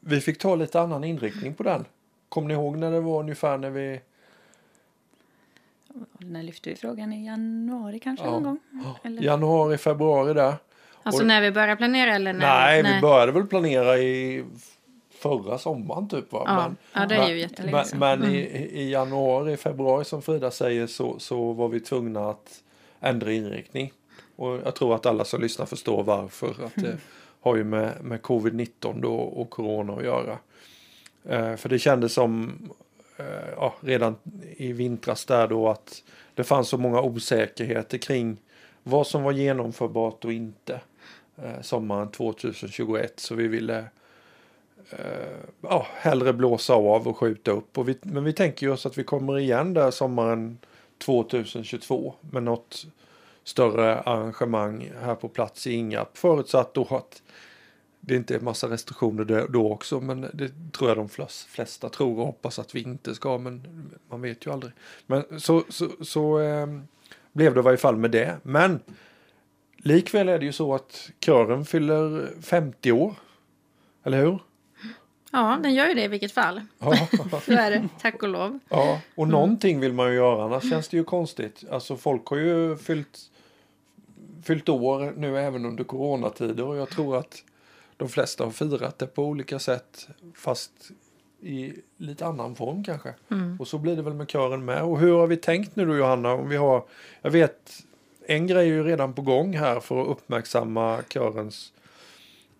vi 0.00 0.20
fick 0.20 0.38
ta 0.38 0.54
lite 0.54 0.80
annan 0.80 1.04
inriktning 1.04 1.54
på 1.54 1.62
den. 1.62 1.84
Kommer 2.28 2.48
ni 2.48 2.54
ihåg 2.54 2.78
när 2.78 2.90
det 2.92 3.00
var 3.00 3.20
ungefär 3.20 3.58
när 3.58 3.70
vi... 3.70 4.00
När 6.18 6.42
lyfte 6.42 6.70
vi 6.70 6.76
frågan? 6.76 7.12
I 7.12 7.26
januari 7.26 7.98
kanske 7.98 8.24
Ja. 8.24 8.30
någon 8.30 8.42
gång? 8.42 8.58
Eller? 9.02 9.22
Januari, 9.22 9.78
februari 9.78 10.34
där. 10.34 10.54
Alltså 11.02 11.22
Och- 11.22 11.26
när 11.28 11.40
vi 11.40 11.50
börjar 11.50 11.76
planera 11.76 12.14
eller 12.14 12.32
när? 12.32 12.40
Nej, 12.40 12.82
vi 12.82 13.00
började 13.00 13.32
väl 13.32 13.46
planera 13.46 13.98
i 13.98 14.44
förra 15.10 15.58
sommaren 15.58 16.08
typ 16.08 16.32
va? 16.32 16.42
Ja, 16.46 16.72
ja, 17.00 17.06
det 17.06 17.14
är 17.14 17.28
ju 17.28 17.38
jättelänge 17.40 17.84
men, 17.94 18.20
men 18.20 18.30
i, 18.34 18.38
i 18.72 18.90
januari, 18.90 19.56
februari 19.56 20.04
som 20.04 20.22
Frida 20.22 20.50
säger 20.50 20.86
så, 20.86 21.18
så 21.18 21.52
var 21.52 21.68
vi 21.68 21.80
tvungna 21.80 22.30
att 22.30 22.62
ändra 23.00 23.32
inriktning. 23.32 23.92
Och 24.36 24.60
jag 24.64 24.74
tror 24.74 24.94
att 24.94 25.06
alla 25.06 25.24
som 25.24 25.40
lyssnar 25.40 25.66
förstår 25.66 26.04
varför. 26.04 26.64
Att 26.64 26.74
det 26.74 26.98
har 27.40 27.56
ju 27.56 27.64
med, 27.64 28.04
med 28.04 28.20
covid-19 28.20 29.00
då 29.00 29.14
och 29.14 29.50
corona 29.50 29.92
att 29.92 30.04
göra. 30.04 30.38
Eh, 31.24 31.56
för 31.56 31.68
det 31.68 31.78
kändes 31.78 32.12
som 32.12 32.52
eh, 33.16 33.50
ja, 33.56 33.74
redan 33.80 34.16
i 34.56 34.72
vintras 34.72 35.24
där 35.24 35.48
då 35.48 35.68
att 35.68 36.02
det 36.34 36.44
fanns 36.44 36.68
så 36.68 36.78
många 36.78 37.00
osäkerheter 37.00 37.98
kring 37.98 38.36
vad 38.82 39.06
som 39.06 39.22
var 39.22 39.32
genomförbart 39.32 40.24
och 40.24 40.32
inte 40.32 40.80
eh, 41.36 41.60
sommaren 41.60 42.10
2021 42.10 43.20
så 43.20 43.34
vi 43.34 43.48
ville 43.48 43.84
eh, 44.90 45.46
ja, 45.60 45.86
hellre 45.94 46.32
blåsa 46.32 46.74
av 46.74 47.08
och 47.08 47.16
skjuta 47.16 47.50
upp. 47.50 47.78
Och 47.78 47.88
vi, 47.88 47.98
men 48.02 48.24
vi 48.24 48.32
tänker 48.32 48.66
ju 48.66 48.72
oss 48.72 48.86
att 48.86 48.98
vi 48.98 49.04
kommer 49.04 49.38
igen 49.38 49.74
där 49.74 49.90
sommaren 49.90 50.58
2022 50.98 52.14
med 52.30 52.42
något 52.42 52.86
större 53.44 54.00
arrangemang 54.00 54.92
här 55.02 55.14
på 55.14 55.28
plats 55.28 55.66
i 55.66 55.72
Ingarp. 55.72 56.18
Förutsatt 56.18 56.74
då 56.74 56.86
att 56.90 57.22
det 58.00 58.16
inte 58.16 58.34
är 58.34 58.40
massa 58.40 58.70
restriktioner 58.70 59.46
då- 59.48 59.72
också 59.72 60.00
men 60.00 60.20
det 60.34 60.50
tror 60.72 60.90
jag 60.90 60.96
de 60.96 61.08
flesta 61.48 61.88
tror 61.88 62.18
och 62.18 62.26
hoppas 62.26 62.58
att 62.58 62.74
vi 62.74 62.82
inte 62.82 63.14
ska 63.14 63.38
men 63.38 63.62
man 64.10 64.20
vet 64.22 64.46
ju 64.46 64.52
aldrig. 64.52 64.72
Men 65.06 65.40
så, 65.40 65.64
så, 65.68 65.88
så 66.04 66.40
eh, 66.40 66.66
blev 67.32 67.54
det 67.54 67.60
i 67.60 67.62
varje 67.62 67.78
fall 67.78 67.96
med 67.96 68.10
det. 68.10 68.36
Men 68.42 68.80
likväl 69.76 70.28
är 70.28 70.38
det 70.38 70.44
ju 70.44 70.52
så 70.52 70.74
att 70.74 71.10
kören 71.20 71.64
fyller 71.64 72.30
50 72.42 72.92
år. 72.92 73.14
Eller 74.04 74.18
hur? 74.20 74.38
Ja, 75.32 75.58
den 75.62 75.74
gör 75.74 75.86
ju 75.88 75.94
det 75.94 76.02
i 76.04 76.08
vilket 76.08 76.32
fall. 76.32 76.60
Ja. 76.78 76.94
Så 77.42 77.52
är 77.52 77.70
det, 77.70 77.88
tack 78.00 78.22
och 78.22 78.28
lov. 78.28 78.58
Ja, 78.68 79.00
och 79.14 79.28
någonting 79.28 79.80
vill 79.80 79.92
man 79.92 80.08
ju 80.08 80.14
göra 80.14 80.44
annars 80.44 80.70
känns 80.70 80.88
det 80.88 80.96
ju 80.96 81.04
konstigt. 81.04 81.64
Alltså 81.70 81.96
folk 81.96 82.26
har 82.26 82.36
ju 82.36 82.76
fyllt, 82.76 83.18
fyllt 84.42 84.68
år 84.68 85.12
nu 85.16 85.38
även 85.38 85.64
under 85.66 85.84
coronatider 85.84 86.64
och 86.64 86.76
jag 86.76 86.90
tror 86.90 87.16
att 87.16 87.44
de 87.96 88.08
flesta 88.08 88.44
har 88.44 88.50
firat 88.50 88.98
det 88.98 89.06
på 89.06 89.24
olika 89.24 89.58
sätt 89.58 90.08
fast 90.34 90.72
i 91.40 91.72
lite 91.96 92.26
annan 92.26 92.54
form 92.54 92.84
kanske. 92.84 93.14
Och 93.58 93.68
så 93.68 93.78
blir 93.78 93.96
det 93.96 94.02
väl 94.02 94.14
med 94.14 94.30
kören 94.30 94.64
med. 94.64 94.82
Och 94.82 94.98
hur 94.98 95.12
har 95.14 95.26
vi 95.26 95.36
tänkt 95.36 95.76
nu 95.76 95.86
då 95.86 95.96
Johanna? 95.96 96.32
Om 96.32 96.48
vi 96.48 96.56
har, 96.56 96.84
jag 97.22 97.30
vet 97.30 97.82
en 98.26 98.46
grej 98.46 98.68
är 98.68 98.74
ju 98.74 98.84
redan 98.84 99.12
på 99.12 99.22
gång 99.22 99.56
här 99.56 99.80
för 99.80 100.02
att 100.02 100.08
uppmärksamma 100.08 101.02
körens 101.08 101.72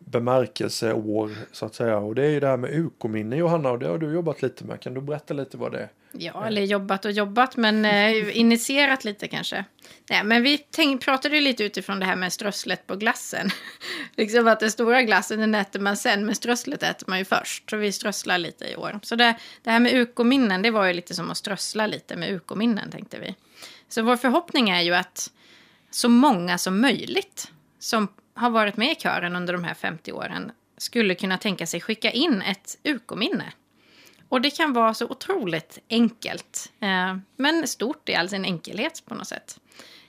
bemärkelseår 0.07 1.31
så 1.53 1.67
att 1.67 1.75
säga. 1.75 1.99
Och 1.99 2.15
det 2.15 2.25
är 2.25 2.31
ju 2.31 2.41
det 2.41 2.47
här 2.47 2.57
med 2.57 2.71
UK-minne 2.71 3.37
Johanna 3.37 3.71
och 3.71 3.79
det 3.79 3.89
har 3.89 3.99
du 3.99 4.15
jobbat 4.15 4.43
lite 4.43 4.65
med. 4.65 4.81
Kan 4.81 4.95
du 4.95 5.01
berätta 5.01 5.35
lite 5.35 5.57
vad 5.57 5.73
det 5.73 5.79
är? 5.79 5.89
Ja, 6.13 6.47
eller 6.47 6.63
jobbat 6.63 7.05
och 7.05 7.11
jobbat, 7.11 7.57
men 7.57 7.85
eh, 7.85 8.39
initierat 8.39 9.05
lite 9.05 9.29
kanske. 9.29 9.65
Nej, 10.11 10.25
men 10.25 10.43
vi 10.43 10.59
tänk, 10.59 11.05
pratade 11.05 11.35
ju 11.35 11.41
lite 11.41 11.65
utifrån 11.65 12.01
det 12.01 12.07
här 12.07 12.17
med 12.17 12.33
strösslet 12.33 12.87
på 12.87 12.97
glassen. 12.97 13.51
liksom 14.17 14.49
att 14.49 14.61
den 14.61 14.71
stora 14.71 15.03
glassen 15.03 15.41
den 15.41 15.55
äter 15.55 15.81
man 15.81 15.97
sen, 15.97 16.27
men 16.27 16.35
strösslet 16.35 16.83
äter 16.83 17.09
man 17.09 17.19
ju 17.19 17.25
först. 17.25 17.71
Så 17.71 17.77
vi 17.77 17.93
strösslar 17.93 18.39
lite 18.39 18.65
i 18.65 18.77
år. 18.77 19.01
Så 19.03 19.17
det, 19.17 19.35
det 19.63 19.71
här 19.71 19.81
med 19.81 19.95
UK-minnen, 19.95 20.63
det 20.63 20.71
var 20.71 20.87
ju 20.87 20.93
lite 20.93 21.15
som 21.15 21.31
att 21.31 21.37
strössla 21.37 21.87
lite 21.87 22.17
med 22.17 22.33
UK-minnen, 22.33 22.91
tänkte 22.91 23.19
vi. 23.19 23.35
Så 23.89 24.03
vår 24.03 24.17
förhoppning 24.17 24.71
är 24.71 24.81
ju 24.81 24.95
att 24.95 25.31
så 25.91 26.09
många 26.09 26.59
som 26.59 26.81
möjligt 26.81 27.53
som 27.79 28.09
har 28.35 28.51
varit 28.51 28.77
med 28.77 28.93
i 28.93 28.95
kören 29.01 29.37
under 29.37 29.53
de 29.53 29.65
här 29.65 29.75
50 29.75 30.13
åren 30.13 30.53
skulle 30.77 31.15
kunna 31.15 31.39
tänka 31.39 31.67
sig 31.67 31.81
skicka 31.81 32.11
in 32.11 32.43
ett 32.43 32.79
UK-minne. 32.85 33.53
Och 34.29 34.41
det 34.41 34.51
kan 34.51 34.73
vara 34.73 34.95
så 34.95 35.07
otroligt 35.07 35.79
enkelt, 35.91 36.73
eh, 36.81 37.17
men 37.37 37.69
stort 37.69 38.09
i 38.09 38.15
all 38.15 38.29
sin 38.29 38.45
enkelhet 38.45 39.03
på 39.07 39.15
något 39.15 39.29
sätt. 39.29 39.61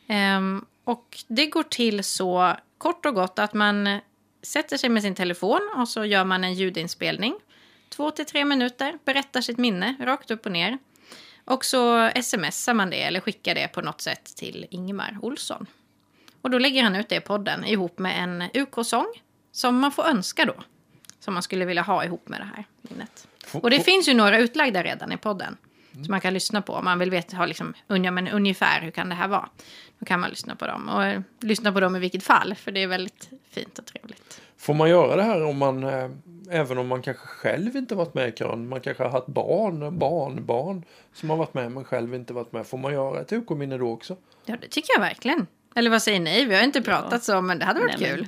Eh, 0.07 0.41
och 0.83 1.17
det 1.27 1.45
går 1.45 1.63
till 1.63 2.03
så 2.03 2.55
kort 2.77 3.05
och 3.05 3.15
gott 3.15 3.39
att 3.39 3.53
man 3.53 3.99
sätter 4.41 4.77
sig 4.77 4.89
med 4.89 5.01
sin 5.01 5.15
telefon 5.15 5.69
och 5.75 5.89
så 5.89 6.05
gör 6.05 6.23
man 6.23 6.43
en 6.43 6.53
ljudinspelning. 6.53 7.35
Två 7.89 8.11
till 8.11 8.25
tre 8.25 8.45
minuter, 8.45 8.97
berättar 9.05 9.41
sitt 9.41 9.57
minne 9.57 9.95
rakt 9.99 10.31
upp 10.31 10.45
och 10.45 10.51
ner. 10.51 10.77
Och 11.45 11.65
så 11.65 12.11
smsar 12.21 12.73
man 12.73 12.89
det 12.89 13.03
eller 13.03 13.19
skickar 13.19 13.55
det 13.55 13.67
på 13.67 13.81
något 13.81 14.01
sätt 14.01 14.35
till 14.35 14.67
Ingemar 14.69 15.17
Olsson. 15.21 15.65
Och 16.43 16.49
då 16.49 16.57
lägger 16.57 16.83
han 16.83 16.95
ut 16.95 17.09
det 17.09 17.15
i 17.15 17.21
podden 17.21 17.65
ihop 17.65 17.99
med 17.99 18.23
en 18.23 18.61
UK-sång 18.61 19.07
som 19.51 19.79
man 19.79 19.91
får 19.91 20.03
önska 20.03 20.45
då. 20.45 20.53
Som 21.19 21.33
man 21.33 21.43
skulle 21.43 21.65
vilja 21.65 21.81
ha 21.81 22.05
ihop 22.05 22.29
med 22.29 22.39
det 22.39 22.49
här 22.55 22.65
minnet. 22.81 23.27
Och 23.51 23.69
det 23.69 23.79
finns 23.79 24.09
ju 24.09 24.13
några 24.13 24.37
utlagda 24.39 24.83
redan 24.83 25.11
i 25.11 25.17
podden. 25.17 25.57
Som 25.91 26.05
man 26.07 26.21
kan 26.21 26.33
lyssna 26.33 26.61
på 26.61 26.73
om 26.73 26.85
man 26.85 26.99
vill 26.99 27.09
veta 27.09 27.37
ha 27.37 27.45
liksom, 27.45 27.73
men 27.87 28.27
ungefär 28.27 28.81
hur 28.81 28.91
kan 28.91 29.09
det 29.09 29.15
här 29.15 29.27
vara. 29.27 29.49
Då 29.99 30.05
kan 30.05 30.19
man 30.19 30.29
lyssna 30.29 30.55
på 30.55 30.67
dem. 30.67 30.89
Och 30.89 31.05
eh, 31.05 31.21
lyssna 31.41 31.71
på 31.71 31.79
dem 31.79 31.95
i 31.95 31.99
vilket 31.99 32.23
fall. 32.23 32.55
För 32.55 32.71
det 32.71 32.83
är 32.83 32.87
väldigt 32.87 33.29
fint 33.49 33.79
och 33.79 33.85
trevligt. 33.85 34.41
Får 34.57 34.73
man 34.73 34.89
göra 34.89 35.15
det 35.15 35.23
här 35.23 35.43
om 35.43 35.57
man 35.57 35.83
eh, 35.83 36.09
även 36.49 36.77
om 36.77 36.87
man 36.87 37.01
kanske 37.01 37.27
själv 37.27 37.75
inte 37.75 37.95
varit 37.95 38.13
med 38.13 38.29
i 38.29 38.31
kören. 38.31 38.69
Man 38.69 38.81
kanske 38.81 39.03
har 39.03 39.09
haft 39.09 39.27
barn, 39.27 39.99
barnbarn 39.99 40.85
som 41.13 41.29
har 41.29 41.37
varit 41.37 41.53
med 41.53 41.71
men 41.71 41.83
själv 41.83 42.15
inte 42.15 42.33
varit 42.33 42.51
med. 42.51 42.67
Får 42.67 42.77
man 42.77 42.93
göra 42.93 43.21
ett 43.21 43.31
UK-minne 43.31 43.77
då 43.77 43.91
också? 43.91 44.17
Ja, 44.45 44.55
det 44.61 44.67
tycker 44.67 44.93
jag 44.93 45.01
verkligen. 45.01 45.47
Eller 45.75 45.89
vad 45.89 46.01
säger 46.01 46.19
ni? 46.19 46.45
Vi 46.45 46.55
har 46.55 46.63
inte 46.63 46.81
pratat 46.81 47.23
så, 47.23 47.41
men 47.41 47.59
det 47.59 47.65
hade 47.65 47.79
varit 47.79 47.99
Nej, 47.99 48.09
kul. 48.09 48.27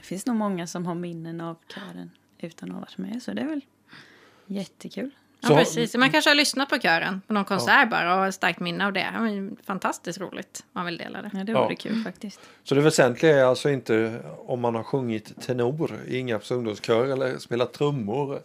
Det 0.00 0.06
finns 0.06 0.26
nog 0.26 0.36
många 0.36 0.66
som 0.66 0.86
har 0.86 0.94
minnen 0.94 1.40
av 1.40 1.56
kören 1.74 2.10
utan 2.40 2.68
att 2.68 2.74
ha 2.74 2.80
varit 2.80 2.98
med. 2.98 3.22
Så 3.22 3.32
det 3.32 3.42
är 3.42 3.46
väl 3.46 3.60
jättekul. 4.46 5.10
Ja, 5.40 5.48
Så- 5.48 5.56
precis. 5.56 5.96
Man 5.96 6.10
kanske 6.10 6.30
har 6.30 6.34
lyssnat 6.34 6.68
på 6.68 6.78
kören 6.78 7.20
på 7.26 7.32
någon 7.32 7.44
konsert 7.44 7.90
bara 7.90 8.12
och 8.14 8.20
har 8.20 8.28
ett 8.28 8.34
starkt 8.34 8.60
minne 8.60 8.86
av 8.86 8.92
det. 8.92 9.06
Ja, 9.14 9.56
Fantastiskt 9.66 10.20
roligt 10.20 10.60
om 10.64 10.68
man 10.72 10.86
vill 10.86 10.96
dela 10.98 11.22
det. 11.22 11.30
Ja, 11.34 11.44
det 11.44 11.52
Ja. 11.52 11.62
vore 11.64 11.74
kul 11.76 12.02
faktiskt. 12.04 12.40
Så 12.64 12.74
det 12.74 12.80
väsentliga 12.80 13.38
är 13.38 13.44
alltså 13.44 13.70
inte 13.70 14.22
om 14.46 14.60
man 14.60 14.74
har 14.74 14.82
sjungit 14.82 15.40
tenor 15.42 15.98
i 16.08 16.16
Ingarps 16.18 16.50
ungdomskör 16.50 17.06
eller 17.06 17.38
spelat 17.38 17.72
trummor 17.72 18.42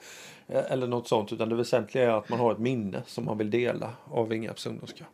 eller 0.50 0.88
något 0.88 1.08
sånt 1.08 1.34
utan 1.34 1.50
det 1.50 1.56
väsentliga 1.56 2.04
är 2.04 2.18
att 2.18 2.30
man 2.30 2.40
har 2.40 2.52
ett 2.52 2.60
minne 2.60 3.02
som 3.06 3.26
man 3.26 3.38
vill 3.38 3.50
dela 3.50 3.94
av 4.12 4.34
Ingarps 4.34 4.66
ungdomskör. 4.66 5.08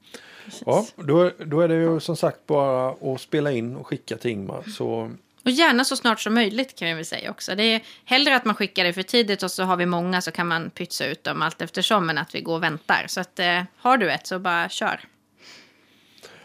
Ja, 0.66 0.86
då, 0.96 1.32
då 1.46 1.62
är 1.62 1.68
det 1.68 1.76
ju 1.76 2.00
som 2.00 2.16
sagt 2.16 2.48
bara 2.48 2.90
att 2.90 3.22
spela 3.22 3.52
in 3.52 3.76
och 3.76 3.88
skicka 3.88 4.18
till 4.18 4.32
Ingmar 4.32 4.64
så 4.78 5.12
Och 5.44 5.52
gärna 5.52 5.84
så 5.84 5.96
snart 5.96 6.20
som 6.20 6.34
möjligt 6.34 6.76
kan 6.76 6.90
jag 6.90 6.96
väl 6.96 7.06
säga 7.06 7.32
också. 7.32 7.56
Det 7.56 7.64
är 7.64 7.82
hellre 8.06 8.36
att 8.36 8.46
man 8.46 8.56
skickar 8.56 8.84
det 8.84 8.94
för 8.94 9.04
tidigt 9.04 9.44
och 9.44 9.52
så 9.52 9.64
har 9.64 9.78
vi 9.78 9.86
många 9.86 10.22
så 10.22 10.32
kan 10.32 10.48
man 10.48 10.70
pytsa 10.70 11.06
ut 11.06 11.24
dem 11.24 11.42
allt 11.42 11.62
eftersom 11.62 12.10
än 12.10 12.18
att 12.18 12.36
vi 12.36 12.42
går 12.42 12.56
och 12.56 12.64
väntar. 12.64 13.06
Så 13.08 13.22
att 13.22 13.40
eh, 13.40 13.64
har 13.78 13.98
du 13.98 14.12
ett 14.12 14.28
så 14.28 14.40
bara 14.40 14.70
kör. 14.70 15.00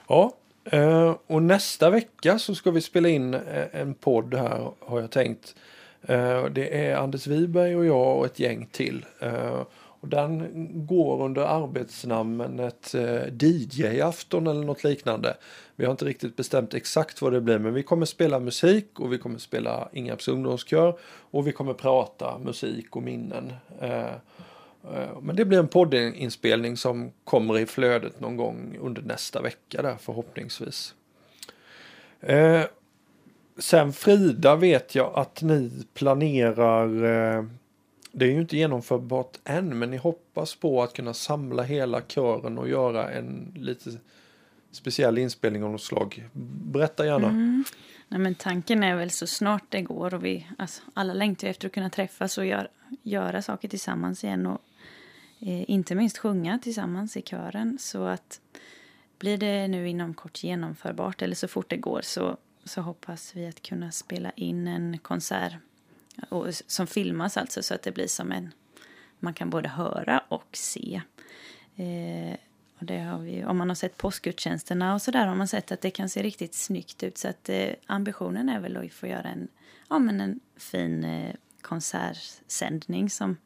Ja, 0.09 0.35
eh, 0.65 1.17
och 1.27 1.43
nästa 1.43 1.91
vecka 1.91 2.39
så 2.39 2.55
ska 2.55 2.71
vi 2.71 2.81
spela 2.81 3.09
in 3.09 3.35
eh, 3.35 3.65
en 3.73 3.95
podd 3.95 4.35
här 4.35 4.71
har 4.81 5.01
jag 5.01 5.11
tänkt. 5.11 5.55
Eh, 6.03 6.45
Det 6.45 6.87
är 6.87 6.97
Anders 6.97 7.27
Wiberg 7.27 7.77
och 7.77 7.87
jag 7.87 8.19
och 8.19 8.27
ett 8.27 8.39
gäng 8.39 8.67
till. 8.73 9.07
Eh, 9.21 9.63
Och 10.03 10.09
den 10.09 10.49
går 10.87 11.25
under 11.25 11.43
arbetsnamnet 11.43 12.95
eh, 12.95 13.23
DJ-afton 13.41 14.47
eller 14.47 14.65
något 14.65 14.85
liknande. 14.85 15.37
Vi 15.77 15.85
har 15.85 15.91
inte 15.91 16.05
riktigt 16.05 16.37
bestämt 16.37 16.75
exakt 16.75 17.23
vad 17.23 17.33
det 17.33 17.41
blir 17.41 17.59
men 17.59 17.75
vi 17.75 17.83
kommer 17.83 18.07
spela 18.07 18.41
musik 18.41 19.01
och 19.01 19.13
vi 19.13 19.19
kommer 19.19 19.39
spela 19.39 19.89
Ingarps 19.93 20.29
ungdomskör 20.29 20.99
och 21.31 21.47
vi 21.47 21.53
kommer 21.53 21.75
prata 21.75 22.39
musik 22.39 22.97
och 22.97 23.03
minnen. 23.03 23.53
Eh, 23.81 24.15
Eh, 24.95 25.21
Men 25.23 25.37
det 25.37 25.45
blir 25.45 25.59
en 25.59 25.69
poddinspelning 25.69 26.77
som 26.77 27.13
kommer 27.25 27.59
i 27.59 27.67
flödet 27.67 28.21
någon 28.21 28.37
gång 28.37 28.79
under 28.81 29.03
nästa 29.03 29.43
vecka 29.43 29.83
där 29.83 29.97
förhoppningsvis. 30.01 30.95
Eh, 32.21 32.63
Sen 33.61 33.93
Frida 33.93 34.57
vet 34.57 34.95
jag 34.95 35.13
att 35.15 35.43
ni 35.43 35.71
planerar, 35.95 36.87
eh, 36.87 37.45
det 38.13 38.25
är 38.25 38.29
ju 38.29 38.41
inte 38.41 38.57
genomförbart 38.57 39.39
än, 39.45 39.79
men 39.79 39.91
ni 39.91 39.97
hoppas 39.97 40.55
på 40.55 40.83
att 40.83 40.93
kunna 40.93 41.15
samla 41.15 41.63
hela 41.63 42.01
kören 42.03 42.59
och 42.59 42.69
göra 42.69 43.11
en 43.11 43.53
lite 43.57 43.91
speciell 44.71 45.19
inspelning 45.19 45.65
av 45.65 45.71
något 45.71 45.83
slag. 45.83 46.29
Berätta 46.73 47.07
gärna. 47.07 47.29
Mm. 47.29 47.65
Nej, 48.09 48.21
men 48.21 48.35
tanken 48.35 48.83
är 48.83 48.97
väl 48.97 49.11
så 49.11 49.27
snart 49.27 49.65
det 49.69 49.83
går 49.83 50.15
och 50.15 50.25
vi, 50.25 50.47
alltså, 50.59 50.83
alla 50.95 51.15
längtar 51.15 51.47
ju 51.47 51.51
efter 51.51 51.67
att 51.67 51.75
kunna 51.75 51.91
träffas 51.91 52.39
och 52.39 52.47
gör, 52.47 52.69
göra 53.03 53.43
saker 53.43 53.69
tillsammans 53.69 54.25
igen 54.25 54.47
och 54.47 54.61
eh, 55.41 55.71
inte 55.71 55.95
minst 55.95 56.19
sjunga 56.19 56.59
tillsammans 56.59 57.17
i 57.17 57.23
kören. 57.23 57.79
Så 57.81 58.05
att 58.05 58.41
blir 59.19 59.39
det 59.39 59.69
nu 59.69 59.89
inom 59.89 60.15
kort 60.15 60.45
genomförbart 60.45 61.23
eller 61.23 61.35
så 61.35 61.49
fort 61.49 61.71
det 61.71 61.77
går 61.77 62.01
så, 62.03 62.37
så 62.71 62.81
hoppas 62.81 63.37
vi 63.37 63.47
att 63.47 63.63
kunna 63.63 63.91
spela 63.91 64.31
in 64.31 64.69
en 64.69 64.99
konsert 64.99 65.53
och, 66.29 66.47
som 66.67 66.87
filmas 66.87 67.37
alltså 67.37 67.63
så 67.63 67.75
att 67.75 67.83
det 67.83 67.93
blir 67.93 68.07
som 68.07 68.33
en 68.33 68.53
man 69.19 69.35
kan 69.35 69.51
både 69.51 69.69
höra 69.69 70.23
och 70.29 70.49
se. 70.53 71.01
Eh, 71.77 72.37
och 72.79 72.87
det 72.87 72.99
har 72.99 73.19
vi, 73.19 73.45
om 73.45 73.59
man 73.59 73.69
har 73.69 73.75
sett 73.75 73.97
påskgudstjänsterna 73.97 74.95
och 74.95 75.03
så 75.03 75.11
där 75.11 75.27
har 75.27 75.35
man 75.35 75.49
sett 75.49 75.73
att 75.73 75.81
det 75.81 75.91
kan 75.91 76.09
se 76.09 76.23
riktigt 76.23 76.55
snyggt 76.55 77.03
ut. 77.03 77.19
Så 77.19 77.29
att 77.29 77.49
eh, 77.49 77.71
ambitionen 77.87 78.49
är 78.49 78.61
väl 78.61 78.77
att 78.77 78.93
få 78.93 79.07
göra 79.07 79.29
en, 79.29 79.49
ja, 79.89 79.99
men 79.99 80.21
en 80.21 80.41
fin 80.57 81.05
eh, 81.05 81.35
konsertsändning 81.61 83.11
som 83.11 83.37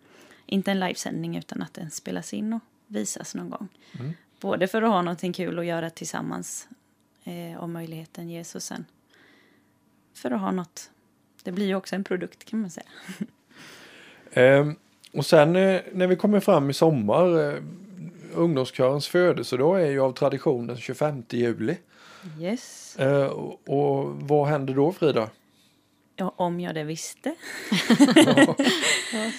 inte 0.47 0.71
en 0.71 0.81
livesändning 0.81 1.37
utan 1.37 1.63
att 1.63 1.75
den 1.75 1.91
spelas 1.91 2.35
in 2.35 2.53
och 2.53 2.63
visas 2.87 3.35
någon 3.35 3.51
gång. 3.51 3.69
Både 4.41 4.69
för 4.69 4.83
att 4.83 4.91
ha 4.91 5.03
någonting 5.03 5.33
kul 5.33 5.59
att 5.59 5.67
göra 5.67 5.91
tillsammans 5.91 6.69
eh, 7.25 7.63
om 7.63 7.73
möjligheten 7.73 8.31
ges 8.31 8.55
och 8.55 8.63
sen 8.63 8.85
för 10.15 10.31
att 10.31 10.41
ha 10.41 10.51
något. 10.51 10.91
Det 11.43 11.53
blir 11.53 11.67
ju 11.67 11.75
också 11.75 11.95
en 11.95 12.05
produkt 12.05 12.45
kan 12.45 12.61
man 12.61 12.71
säga. 12.71 12.87
Ehm, 14.33 14.77
och 15.13 15.27
sen 15.27 15.57
eh, 15.57 15.81
när 15.93 16.07
vi 16.07 16.17
kommer 16.17 16.41
fram 16.41 16.71
i 16.71 16.73
sommar, 16.73 17.49
eh, 17.49 17.63
ungdomskörens 18.35 19.09
födelsedag 19.09 19.83
är 19.83 19.91
ju 19.91 20.01
av 20.01 20.13
tradition 20.13 20.67
den 20.67 20.77
25 20.77 21.23
juli. 21.31 21.77
Yes. 22.41 22.97
Eh, 22.97 23.27
och, 23.27 23.69
och 23.69 24.15
vad 24.21 24.49
händer 24.49 24.75
då 24.75 24.93
Frida? 24.93 25.31
Ja, 26.17 26.35
om 26.37 26.61
jag 26.61 26.75
det 26.75 26.85
visste. 26.85 27.35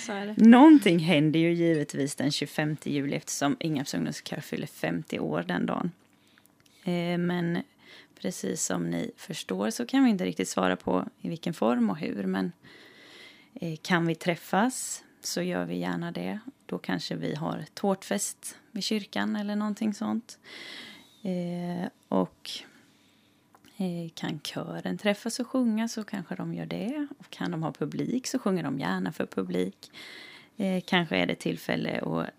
Ja. 0.07 0.33
Någonting 0.37 0.99
händer 0.99 1.39
ju 1.39 1.53
givetvis 1.53 2.15
den 2.15 2.31
25 2.31 2.77
juli 2.83 3.15
eftersom 3.15 3.57
Ingarps 3.59 3.93
ungdomskör 3.93 4.41
fyller 4.41 4.67
50 4.67 5.19
år 5.19 5.43
den 5.47 5.65
dagen. 5.65 5.91
Eh, 6.83 7.17
men 7.17 7.63
precis 8.25 8.65
som 8.65 8.89
ni 8.89 9.11
förstår 9.17 9.69
så 9.69 9.85
kan 9.85 10.03
vi 10.03 10.09
inte 10.09 10.25
riktigt 10.25 10.49
svara 10.49 10.75
på 10.75 11.05
i 11.21 11.29
vilken 11.29 11.53
form 11.53 11.89
och 11.89 11.97
hur. 11.97 12.25
Men 12.25 12.51
eh, 13.53 13.77
kan 13.81 14.07
vi 14.07 14.15
träffas 14.15 15.03
så 15.21 15.41
gör 15.41 15.65
vi 15.65 15.77
gärna 15.77 16.11
det. 16.11 16.39
Då 16.65 16.77
kanske 16.77 17.15
vi 17.15 17.35
har 17.35 17.65
tårtfest 17.73 18.57
vid 18.71 18.83
kyrkan 18.83 19.35
eller 19.35 19.55
någonting 19.55 19.93
sånt. 19.93 20.39
Eh, 21.23 21.89
och 22.07 22.51
Eh, 23.77 24.09
Kan 24.13 24.39
kören 24.39 24.97
träffas 24.97 25.39
och 25.39 25.47
sjunga 25.47 25.87
så 25.87 26.03
kanske 26.03 26.35
de 26.35 26.53
gör 26.53 26.65
det. 26.65 27.07
Och 27.17 27.29
kan 27.29 27.51
de 27.51 27.63
ha 27.63 27.71
publik 27.71 28.27
så 28.27 28.39
sjunger 28.39 28.63
de 28.63 28.79
gärna 28.79 29.11
för 29.11 29.25
publik. 29.25 29.91
Eh, 30.57 30.83
kanske 30.85 31.17
är 31.17 31.25
det 31.25 31.35
tillfälle 31.35 31.99
att 31.99 32.29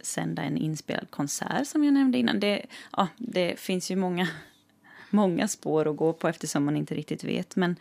sända 0.00 0.42
en 0.42 0.56
inspelad 0.56 1.10
konsert 1.10 1.66
som 1.66 1.84
jag 1.84 1.94
nämnde 1.94 2.18
innan. 2.18 2.40
Det, 2.40 2.66
ja, 2.96 3.08
det 3.16 3.60
finns 3.60 3.90
ju 3.90 3.96
många, 3.96 4.28
många 5.10 5.48
spår 5.48 5.88
att 5.90 5.96
gå 5.96 6.12
på 6.12 6.28
eftersom 6.28 6.64
man 6.64 6.76
inte 6.76 6.94
riktigt 6.94 7.24
vet. 7.24 7.56
Men 7.56 7.76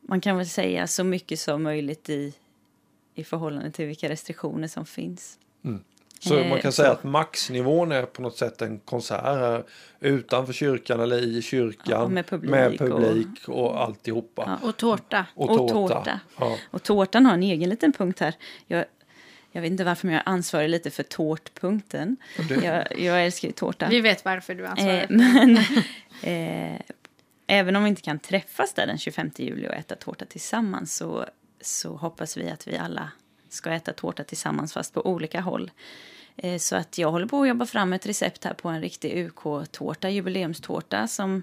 man 0.00 0.20
kan 0.20 0.36
väl 0.36 0.48
säga 0.48 0.86
så 0.86 1.04
mycket 1.04 1.38
som 1.40 1.62
möjligt 1.62 2.08
i, 2.10 2.34
i 3.14 3.24
förhållande 3.24 3.70
till 3.70 3.86
vilka 3.86 4.08
restriktioner 4.08 4.68
som 4.68 4.86
finns. 4.86 5.38
Så 6.20 6.36
Eh, 6.38 6.48
man 6.48 6.60
kan 6.60 6.72
så- 6.72 6.76
säga 6.82 6.92
att 6.92 7.04
maxnivån 7.04 7.92
är 7.92 8.02
på 8.06 8.22
något 8.22 8.36
sätt 8.36 8.62
en 8.62 8.78
konsert 8.78 9.22
här 9.24 9.64
utanför 10.00 10.52
kyrkan 10.52 11.00
eller 11.00 11.18
i 11.18 11.42
kyrkan. 11.42 11.84
Ja, 12.02 12.08
med 12.08 12.26
publik 12.26 12.50
med 12.50 12.72
och- 12.72 12.78
publik 12.78 13.48
och, 13.48 13.82
alltihopa. 13.82 14.58
Ja. 14.62 14.68
Och 14.68 14.76
tårta. 14.76 15.26
Och, 15.34 15.50
och 15.50 15.68
tårta. 15.68 15.94
tårta. 15.94 16.20
Ja. 16.38 16.56
Och 16.70 16.82
tårtan 16.82 17.26
har 17.26 17.34
en 17.34 17.42
egen 17.42 17.70
liten 17.70 17.92
punkt 17.92 18.20
här. 18.20 18.34
Jag, 18.66 18.84
jag 19.52 19.62
vet 19.62 19.70
inte 19.70 19.84
varför, 19.84 20.06
men 20.06 20.14
jag 20.14 20.22
ansvarar 20.26 20.68
lite 20.68 20.90
för 20.90 21.02
tårtpunkten. 21.02 22.16
Jag, 22.62 23.00
jag 23.00 23.24
älskar 23.24 23.48
ju 23.48 23.52
tårta. 23.52 23.88
Vi 23.88 24.00
vet 24.00 24.24
varför 24.24 24.54
du 24.54 24.66
ansvarar. 24.66 25.00
Eh, 25.00 25.06
men 25.08 25.56
eh, 26.22 26.80
även 27.46 27.76
om 27.76 27.84
vi 27.84 27.88
inte 27.88 28.02
kan 28.02 28.18
träffas 28.18 28.74
där 28.74 28.86
den 28.86 28.98
25 28.98 29.30
juli 29.36 29.68
och 29.68 29.74
äta 29.74 29.96
tårta 29.96 30.24
tillsammans 30.24 30.96
så, 30.96 31.26
så 31.60 31.96
hoppas 31.96 32.36
vi 32.36 32.50
att 32.50 32.68
vi 32.68 32.76
alla 32.76 33.10
ska 33.48 33.70
äta 33.70 33.92
tårta 33.92 34.24
tillsammans 34.24 34.72
fast 34.72 34.94
på 34.94 35.06
olika 35.06 35.40
håll. 35.40 35.70
Eh, 36.36 36.58
så 36.58 36.76
att 36.76 36.98
jag 36.98 37.10
håller 37.10 37.26
på 37.26 37.42
att 37.42 37.48
jobba 37.48 37.66
fram 37.66 37.92
ett 37.92 38.06
recept 38.06 38.44
här 38.44 38.54
på 38.54 38.68
en 38.68 38.80
riktig 38.80 39.26
UK-tårta, 39.26 40.10
jubileumstårta 40.10 41.08
som, 41.08 41.42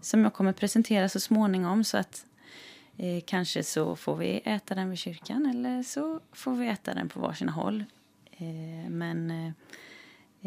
som 0.00 0.22
jag 0.22 0.34
kommer 0.34 0.52
presentera 0.52 1.08
så 1.08 1.20
småningom. 1.20 1.84
Så 1.84 1.98
att 1.98 2.24
eh, 3.00 3.22
kanske 3.26 3.62
så 3.62 3.96
får 3.96 4.16
vi 4.16 4.42
äta 4.44 4.74
den 4.74 4.90
vid 4.90 4.98
kyrkan 4.98 5.46
eller 5.46 5.82
så 5.82 6.20
får 6.32 6.54
vi 6.54 6.68
äta 6.68 6.94
den 6.94 7.08
på 7.08 7.20
varsina 7.20 7.52
håll. 7.52 7.84
Eh, 8.32 8.90
men 8.90 9.30
eh, 9.30 9.46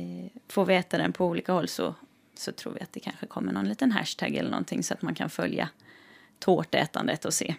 eh, 0.03 0.31
får 0.47 0.65
vi 0.65 0.75
äta 0.75 0.97
den 0.97 1.13
på 1.13 1.25
olika 1.25 1.53
håll 1.53 1.67
så, 1.67 1.95
så 2.35 2.51
tror 2.51 2.73
vi 2.73 2.81
att 2.81 2.93
det 2.93 2.99
kanske 2.99 3.25
kommer 3.25 3.51
någon 3.53 3.69
liten 3.69 3.91
hashtag 3.91 4.35
eller 4.35 4.49
någonting 4.49 4.83
så 4.83 4.93
att 4.93 5.01
man 5.01 5.15
kan 5.15 5.29
följa 5.29 5.69
tårtätandet 6.39 7.25
och 7.25 7.33
se. 7.33 7.55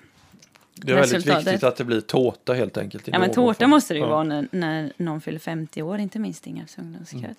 Det 0.74 0.92
är 0.92 0.96
väldigt 0.96 1.26
viktigt 1.26 1.62
att 1.64 1.76
det 1.76 1.84
blir 1.84 2.00
tårta 2.00 2.54
helt 2.54 2.76
enkelt. 2.76 3.08
Ja 3.08 3.18
men 3.18 3.30
tårta 3.32 3.66
måste 3.66 3.94
det 3.94 3.98
ju 3.98 4.04
Ja. 4.04 4.10
vara 4.10 4.24
när, 4.24 4.48
när 4.50 4.92
någon 4.96 5.20
fyller 5.20 5.38
50 5.38 5.82
år, 5.82 5.98
inte 5.98 6.18
minst 6.18 6.46
Ingarps 6.46 6.78
ungdomskör. 6.78 7.18
Mm. 7.18 7.34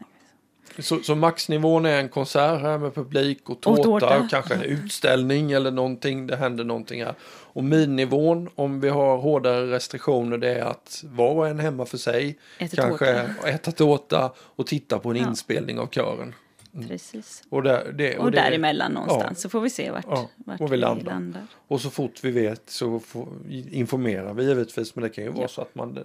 Så, 0.80 1.00
så 1.04 1.16
maxnivån 1.16 1.86
är 1.86 2.00
en 2.00 2.10
konsert 2.10 2.62
här 2.62 2.78
med 2.78 2.96
publik 2.96 3.50
och 3.50 3.52
Och 3.56 3.62
tårta, 3.62 3.84
tårta. 3.84 4.28
kanske 4.30 4.54
en 4.54 4.62
utställning 4.62 5.52
eller 5.52 5.72
någonting. 5.72 6.28
Det 6.28 6.36
händer 6.36 6.64
någonting 6.64 7.04
här. 7.04 7.14
Och 7.28 7.64
minnivån, 7.64 8.50
om 8.56 8.80
vi 8.82 8.90
har 8.90 9.18
hårdare 9.18 9.72
restriktioner, 9.72 10.38
det 10.38 10.50
är 10.56 10.64
att 10.66 11.04
var 11.08 11.32
och 11.36 11.48
en 11.48 11.60
hemma 11.60 11.86
för 11.86 11.98
sig 11.98 12.38
Äter 12.60 12.78
kanske 12.78 13.14
tårta. 13.26 13.48
äta 13.50 13.72
tårta 13.72 14.32
och 14.38 14.68
titta 14.68 15.00
på 15.00 15.10
en 15.10 15.16
Ja. 15.16 15.28
inspelning 15.28 15.80
av 15.80 15.88
kören. 15.88 16.36
Precis. 16.88 17.44
Och, 17.50 17.64
där, 17.64 17.92
det, 17.94 18.18
Och, 18.18 18.32
det- 18.32 18.38
däremellan 18.42 18.92
någonstans 18.92 19.24
Ja. 19.30 19.36
så 19.36 19.50
får 19.50 19.62
vi 19.62 19.70
se 19.70 19.92
vart, 19.92 20.06
Ja, 20.10 20.30
vart 20.36 20.62
och 20.62 20.74
vi 20.74 20.78
landar. 20.78 21.32
Och 21.68 21.82
så 21.82 21.90
fort 21.90 22.20
vi 22.24 22.32
vet 22.32 22.62
så 22.70 23.00
får, 23.00 23.28
informerar 23.72 24.34
vi 24.34 24.44
givetvis. 24.46 24.96
Men 24.96 25.04
det 25.04 25.10
kan 25.10 25.24
ju 25.24 25.30
vara 25.30 25.48
så 25.48 25.62
att 25.62 25.76
man 25.76 26.00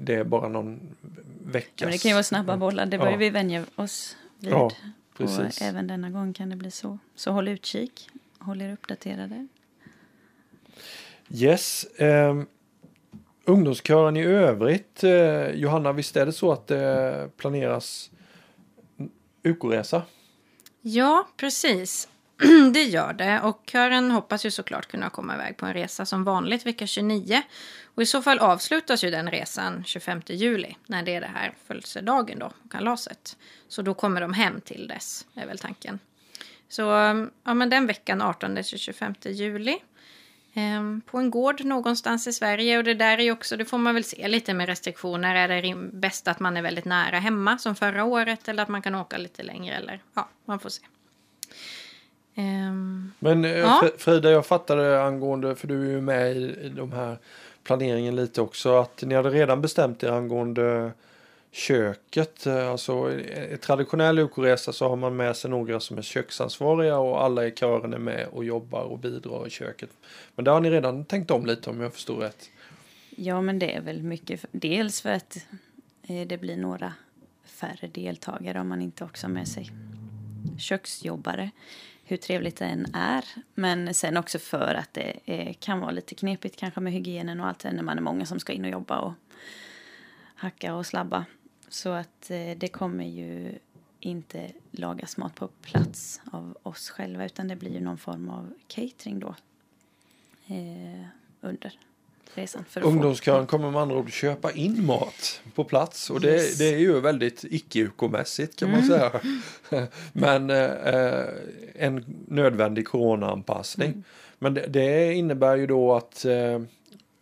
det 0.00 0.14
är 0.14 0.24
bara 0.24 0.48
någon 0.48 0.96
veckas... 1.44 1.72
Ja, 1.80 1.86
men 1.86 1.92
det 1.92 1.98
kan 1.98 2.08
ju 2.08 2.14
vara 2.14 2.22
snabba 2.22 2.56
bollar, 2.56 2.86
det 2.86 2.98
börjar 2.98 3.12
Ja. 3.12 3.18
vi 3.18 3.30
vänja 3.30 3.64
oss 3.76 4.16
vid. 4.38 4.52
Ja, 4.52 4.64
och 4.64 4.74
precis. 5.16 5.62
även 5.62 5.86
denna 5.86 6.10
gång 6.10 6.32
kan 6.32 6.48
det 6.50 6.56
bli 6.56 6.70
så. 6.70 6.98
Så 7.14 7.30
håll 7.32 7.48
utkik, 7.48 8.10
håll 8.38 8.60
er 8.62 8.72
uppdaterade. 8.72 9.46
Yes. 11.30 11.84
Eh, 11.84 12.42
ungdomskören 13.44 14.16
i 14.16 14.22
övrigt. 14.24 15.04
Eh, 15.04 15.50
Johanna, 15.50 15.92
visst 15.92 16.16
är 16.16 16.26
det 16.26 16.32
så 16.32 16.52
att 16.52 16.66
det 16.66 17.30
planeras 17.36 18.10
UK-resa? 19.42 20.02
Ja, 20.80 21.28
precis. 21.36 22.08
Det 22.72 22.82
gör 22.82 23.12
det. 23.12 23.40
Och 23.40 23.62
kören 23.66 24.10
hoppas 24.10 24.46
ju 24.46 24.50
såklart 24.50 24.86
kunna 24.86 25.10
komma 25.10 25.34
iväg 25.34 25.56
på 25.56 25.66
en 25.66 25.72
resa 25.72 26.06
som 26.06 26.24
vanligt 26.24 26.66
vecka 26.66 26.86
29. 26.86 27.42
Och 27.94 28.02
i 28.02 28.06
så 28.06 28.22
fall 28.22 28.38
avslutas 28.38 29.04
ju 29.04 29.10
den 29.10 29.30
resan 29.30 29.84
25 29.84 30.22
juli 30.26 30.76
när 30.86 31.02
det 31.02 31.14
är 31.14 31.20
det 31.20 31.30
här 31.34 31.54
födelsedagen 31.66 32.38
då, 32.38 32.52
kalaset. 32.70 33.36
Så 33.68 33.82
då 33.82 33.94
kommer 33.94 34.20
de 34.20 34.32
hem 34.32 34.60
till 34.60 34.88
dess, 34.88 35.26
är 35.34 35.46
väl 35.46 35.58
tanken. 35.58 35.98
Så 36.68 36.90
mm, 36.90 37.30
ja, 37.44 37.54
men 37.54 37.70
den 37.70 37.86
veckan 37.86 38.22
18 38.22 38.54
till 38.54 38.78
25 38.78 39.14
juli. 39.22 39.78
Ehm, 40.54 41.00
på 41.06 41.18
en 41.18 41.30
gård 41.30 41.64
någonstans 41.64 42.26
i 42.26 42.32
Sverige 42.32 42.78
och 42.78 42.84
det 42.84 42.94
där 42.94 43.18
är 43.18 43.22
ju 43.22 43.32
också, 43.32 43.56
det 43.56 43.64
får 43.64 43.78
man 43.78 43.94
väl 43.94 44.04
se 44.04 44.28
lite 44.28 44.54
med 44.54 44.66
restriktioner. 44.66 45.34
Är 45.34 45.62
det 45.62 45.74
bäst 45.92 46.28
att 46.28 46.40
man 46.40 46.56
är 46.56 46.62
väldigt 46.62 46.84
nära 46.84 47.18
hemma 47.18 47.58
som 47.58 47.74
förra 47.74 48.04
året 48.04 48.48
eller 48.48 48.62
att 48.62 48.68
man 48.68 48.82
kan 48.82 48.94
åka 48.94 49.18
lite 49.18 49.42
längre 49.42 49.76
eller 49.76 50.02
ja, 50.14 50.28
man 50.44 50.58
får 50.58 50.68
se. 50.68 50.82
Ehm, 52.38 53.12
Men 53.18 53.44
eh, 53.44 53.50
Ja. 53.58 53.80
Fr- 53.84 53.98
Frida, 53.98 54.30
jag 54.30 54.46
fattade 54.46 55.02
angående, 55.02 55.54
för 55.54 55.68
du 55.68 55.86
är 55.86 55.90
ju 55.90 56.00
med 56.00 56.36
i, 56.36 56.40
i 56.40 56.68
de 56.68 56.92
här 56.92 57.16
planeringen 57.64 58.16
lite 58.16 58.40
också, 58.40 58.76
att 58.76 59.02
ni 59.02 59.14
hade 59.14 59.30
redan 59.30 59.60
bestämt 59.60 60.02
er 60.02 60.08
angående 60.08 60.90
köket. 61.52 62.46
Eh, 62.46 62.70
Alltså 62.70 63.12
i 63.12 63.56
traditionell 63.62 64.18
UK-resa 64.18 64.72
så 64.72 64.88
har 64.88 64.96
man 64.96 65.16
med 65.16 65.36
sig 65.36 65.50
några 65.50 65.80
som 65.80 65.98
är 65.98 66.02
köksansvariga 66.02 66.98
och 66.98 67.22
alla 67.24 67.46
i 67.46 67.50
kören 67.50 67.94
är 67.94 67.98
med 67.98 68.26
och 68.32 68.44
jobbar 68.44 68.82
och 68.82 68.98
bidrar 68.98 69.46
i 69.46 69.50
köket. 69.50 69.90
Men 70.34 70.44
där 70.44 70.52
har 70.52 70.60
ni 70.60 70.70
redan 70.70 71.04
tänkt 71.04 71.30
om 71.30 71.46
lite 71.46 71.70
om 71.70 71.80
jag 71.80 71.92
förstår 71.92 72.16
rätt. 72.16 72.50
Ja, 73.16 73.40
men 73.40 73.58
det 73.58 73.74
är 73.76 73.80
väl 73.80 74.02
mycket. 74.02 74.44
Dels 74.52 75.00
för 75.02 75.10
att 75.12 75.36
eh, 76.08 76.26
det 76.26 76.38
blir 76.38 76.56
några 76.56 76.92
färre 77.44 77.88
deltagare 77.92 78.60
om 78.60 78.68
man 78.68 78.82
inte 78.82 79.04
också 79.04 79.26
har 79.26 79.32
med 79.34 79.48
sig 79.48 79.70
köksjobbare. 80.58 81.50
Hur 82.08 82.16
trevligt 82.16 82.56
det 82.56 82.64
än 82.64 82.94
är. 82.94 83.24
Men 83.54 83.94
sen 83.94 84.16
också 84.16 84.38
för 84.38 84.74
att 84.74 84.94
det 84.94 85.20
är, 85.24 85.52
kan 85.52 85.80
vara 85.80 85.90
lite 85.90 86.14
knepigt 86.14 86.56
kanske 86.56 86.80
med 86.80 86.92
hygienen 86.92 87.40
och 87.40 87.46
allt 87.46 87.58
det 87.58 87.72
när 87.72 87.82
man 87.82 87.98
är 87.98 88.02
många 88.02 88.26
som 88.26 88.40
ska 88.40 88.52
in 88.52 88.64
och 88.64 88.70
jobba 88.70 88.98
och 88.98 89.12
hacka 90.34 90.74
och 90.74 90.86
slabba. 90.86 91.24
Så 91.68 91.90
att 91.90 92.30
eh, 92.30 92.56
det 92.56 92.68
kommer 92.68 93.04
ju 93.04 93.58
inte 94.00 94.52
lagas 94.70 95.16
mat 95.16 95.34
på 95.34 95.48
plats 95.48 96.20
av 96.32 96.58
oss 96.62 96.90
själva 96.90 97.24
utan 97.26 97.48
det 97.48 97.56
blir 97.56 97.72
ju 97.72 97.80
någon 97.80 97.98
form 97.98 98.28
av 98.28 98.52
catering 98.66 99.20
då 99.20 99.34
eh, 100.46 101.06
under 101.40 101.78
resan. 102.34 102.64
För 102.68 102.84
Ungdomskören 102.84 103.46
kommer 103.46 103.70
med 103.70 103.80
andra 103.82 103.96
ord 103.96 104.10
köpa 104.12 104.52
in 104.52 104.86
mat 104.86 105.40
på 105.54 105.64
plats 105.64 106.10
och 106.10 106.20
det, 106.20 106.34
Yes. 106.34 106.58
det 106.58 106.74
är 106.74 106.78
ju 106.78 107.00
väldigt 107.00 107.44
icke-UK-mässigt 107.44 108.56
kan 108.58 108.70
man 108.70 108.82
säga. 108.82 109.20
Men 110.12 110.50
eh, 110.50 111.24
en 111.74 112.04
nödvändig 112.28 112.86
coronaanpassning. 112.88 114.04
Men 114.38 114.54
det, 114.54 114.66
det 114.66 115.14
innebär 115.14 115.56
ju 115.56 115.66
då 115.66 115.94
att 115.94 116.24
eh, 116.24 116.62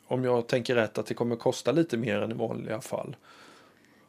om 0.07 0.25
jag 0.25 0.47
tänker 0.47 0.75
rätt 0.75 0.99
att 0.99 1.07
det 1.07 1.15
kommer 1.15 1.37
kosta 1.37 1.73
lite 1.73 1.97
mer 1.97 2.23
än 2.23 2.31
i 2.31 2.35
vanliga 2.35 2.81
fall. 2.81 3.17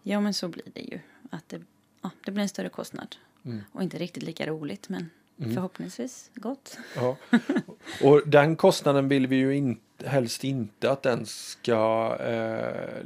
Ja, 0.04 0.20
men 0.20 0.34
så 0.34 0.48
blir 0.48 0.66
det 0.74 0.82
ju. 0.82 1.00
Att 1.30 1.50
det, 1.50 1.62
ja, 2.02 2.10
det 2.26 2.32
blir 2.32 2.42
en 2.42 2.50
större 2.50 2.70
kostnad. 2.70 3.16
Mm. 3.46 3.62
Och 3.72 3.84
inte 3.84 3.98
riktigt 3.98 4.24
lika 4.24 4.48
roligt, 4.48 4.90
men 4.90 5.10
förhoppningsvis 5.54 6.32
gott. 6.36 6.78
Ja. 6.96 7.16
Och 8.04 8.22
den 8.28 8.56
kostnaden 8.56 9.08
vill 9.10 9.28
vi 9.28 9.36
ju 9.36 9.56
in, 9.56 9.80
helst 10.06 10.44
inte 10.44 10.92
att 10.92 11.04
den 11.04 11.26
ska 11.26 12.18
eh, 12.20 13.00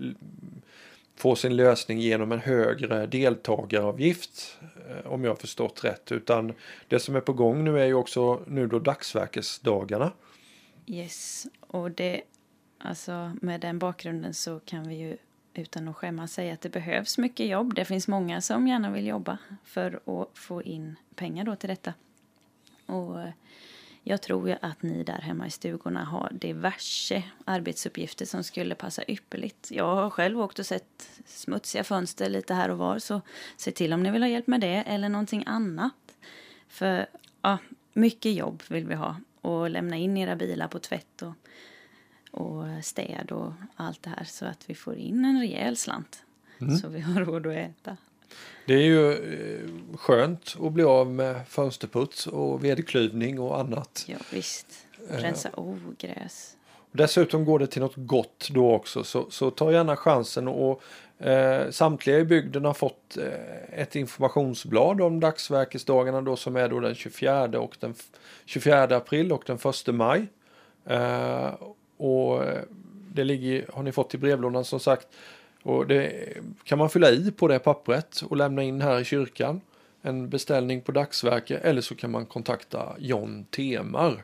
få 1.16 1.36
sin 1.36 1.56
lösning 1.56 2.00
genom 2.00 2.32
en 2.32 2.40
högre 2.40 3.08
deltagaravgift. 3.08 4.58
Eh, 4.90 5.12
om 5.12 5.24
jag 5.24 5.32
har 5.32 5.36
förstått 5.36 5.84
rätt. 5.84 6.12
Utan 6.12 6.54
det 6.88 7.00
som 7.00 7.16
är 7.16 7.22
på 7.22 7.34
gång 7.34 7.64
nu 7.64 7.80
är 7.80 7.86
ju 7.86 7.94
också 7.94 8.44
nu 8.48 8.68
då 8.68 8.80
dagsverkesdagarna. 8.80 10.12
Yes, 10.88 11.48
och 11.60 11.92
det, 11.92 12.22
alltså 12.78 13.32
med 13.42 13.62
den 13.62 13.80
bakgrunden 13.80 14.34
så 14.34 14.60
kan 14.60 14.88
vi 14.88 14.96
ju 14.96 15.18
utan 15.54 15.88
att 15.88 15.96
skämmas 15.96 16.34
säga 16.34 16.54
att 16.54 16.62
det 16.62 16.70
behövs 16.70 17.18
mycket 17.18 17.48
jobb. 17.48 17.76
Det 17.76 17.86
finns 17.86 18.08
många 18.08 18.42
som 18.42 18.68
gärna 18.68 18.92
vill 18.92 19.08
jobba 19.08 19.38
för 19.64 20.00
att 20.06 20.38
få 20.38 20.64
in 20.64 20.96
pengar 21.16 21.44
då 21.44 21.56
till 21.56 21.70
detta. 21.70 21.94
Och 22.86 23.18
jag 24.04 24.22
tror 24.22 24.50
ju 24.50 24.56
att 24.62 24.82
ni 24.82 25.04
där 25.04 25.22
hemma 25.22 25.48
i 25.48 25.52
stugorna 25.52 26.04
har 26.04 26.30
diverse 26.32 27.24
arbetsuppgifter 27.46 28.26
som 28.26 28.44
skulle 28.44 28.76
passa 28.76 29.04
ypperligt. 29.08 29.72
Jag 29.72 29.96
har 29.96 30.10
själv 30.10 30.42
åkt 30.42 30.60
och 30.60 30.66
sett 30.66 31.10
smutsiga 31.26 31.84
fönster 31.84 32.30
lite 32.30 32.54
här 32.54 32.70
och 32.70 32.78
var 32.78 33.00
så 33.00 33.22
se 33.58 33.72
till 33.72 33.94
om 33.94 34.04
ni 34.04 34.12
vill 34.12 34.22
ha 34.22 34.30
hjälp 34.30 34.48
med 34.48 34.62
det 34.62 34.84
eller 34.88 35.10
någonting 35.10 35.44
annat. 35.46 36.18
För 36.68 37.06
ja, 37.42 37.58
mycket 37.94 38.34
jobb 38.34 38.64
vill 38.70 38.88
vi 38.88 38.96
ha 38.96 39.16
och 39.42 39.70
lämna 39.70 39.98
in 39.98 40.18
era 40.18 40.36
bilar 40.36 40.68
på 40.68 40.80
tvätt 40.80 41.22
och, 41.22 41.34
och 42.32 42.66
städ 42.84 43.32
och 43.32 43.54
allt 43.76 44.04
det 44.04 44.10
här 44.10 44.24
så 44.24 44.46
att 44.46 44.70
vi 44.70 44.76
får 44.76 44.96
in 44.96 45.26
en 45.26 45.40
rejäl 45.40 45.78
slant. 45.78 46.24
Så 46.82 46.88
vi 46.88 47.00
har 47.00 47.26
råd 47.26 47.48
att 47.48 47.54
äta. 47.54 47.98
Det 48.66 48.74
är 48.74 48.82
ju 48.82 49.12
eh, 49.12 49.98
skönt 49.98 50.56
att 50.62 50.72
bli 50.72 50.84
av 50.84 51.08
med 51.12 51.48
fönsterputs 51.48 52.28
och 52.28 52.64
vedklyvning 52.66 53.40
och 53.40 53.60
annat. 53.60 54.06
Ja 54.08 54.18
visst, 54.32 54.68
rensa 55.10 55.50
ogräs. 55.56 56.58
Dessutom 56.92 57.46
går 57.46 57.60
det 57.60 57.68
till 57.68 57.82
något 57.82 57.94
gott 57.96 58.48
då 58.52 58.72
också 58.74 59.04
så, 59.04 59.26
så 59.30 59.52
ta 59.52 59.72
gärna 59.72 59.96
chansen 59.96 60.48
och 60.48 60.82
eh, 61.18 61.70
samtliga 61.70 62.18
i 62.20 62.26
bygden 62.26 62.66
har 62.66 62.74
fått 62.74 63.18
eh, 63.18 63.80
ett 63.82 63.96
informationsblad 63.96 65.02
om 65.02 65.20
dagsverkesdagarna 65.20 66.22
då 66.22 66.36
som 66.36 66.56
är 66.56 66.70
då 66.70 66.80
den 66.80 66.96
24 66.96 67.44
och 67.60 67.78
den 67.80 67.92
f- 67.92 68.06
24 68.46 68.84
april 68.84 69.32
och 69.32 69.44
den 69.46 69.58
1 69.88 69.96
maj. 69.96 70.28
Eh, 70.86 71.50
och 71.98 72.44
eh, 72.44 72.62
det 73.14 73.24
ligger, 73.24 73.66
har 73.74 73.84
ni 73.84 73.92
fått 73.92 74.14
i 74.14 74.18
brevlådan 74.18 74.66
som 74.66 74.80
sagt. 74.80 75.08
Och 75.64 75.88
det 75.88 76.14
kan 76.64 76.78
man 76.78 76.90
fylla 76.90 77.10
i 77.12 77.32
på 77.32 77.48
det 77.48 77.60
pappret 77.60 78.22
och 78.30 78.38
lämna 78.38 78.64
in 78.64 78.82
här 78.82 79.00
i 79.00 79.04
kyrkan. 79.06 79.62
En 80.02 80.30
beställning 80.30 80.82
på 80.82 80.92
dagsverke 80.92 81.58
eller 81.58 81.82
så 81.82 81.96
kan 81.96 82.12
man 82.12 82.26
kontakta 82.26 82.96
John 83.00 83.46
Temar. 83.46 84.24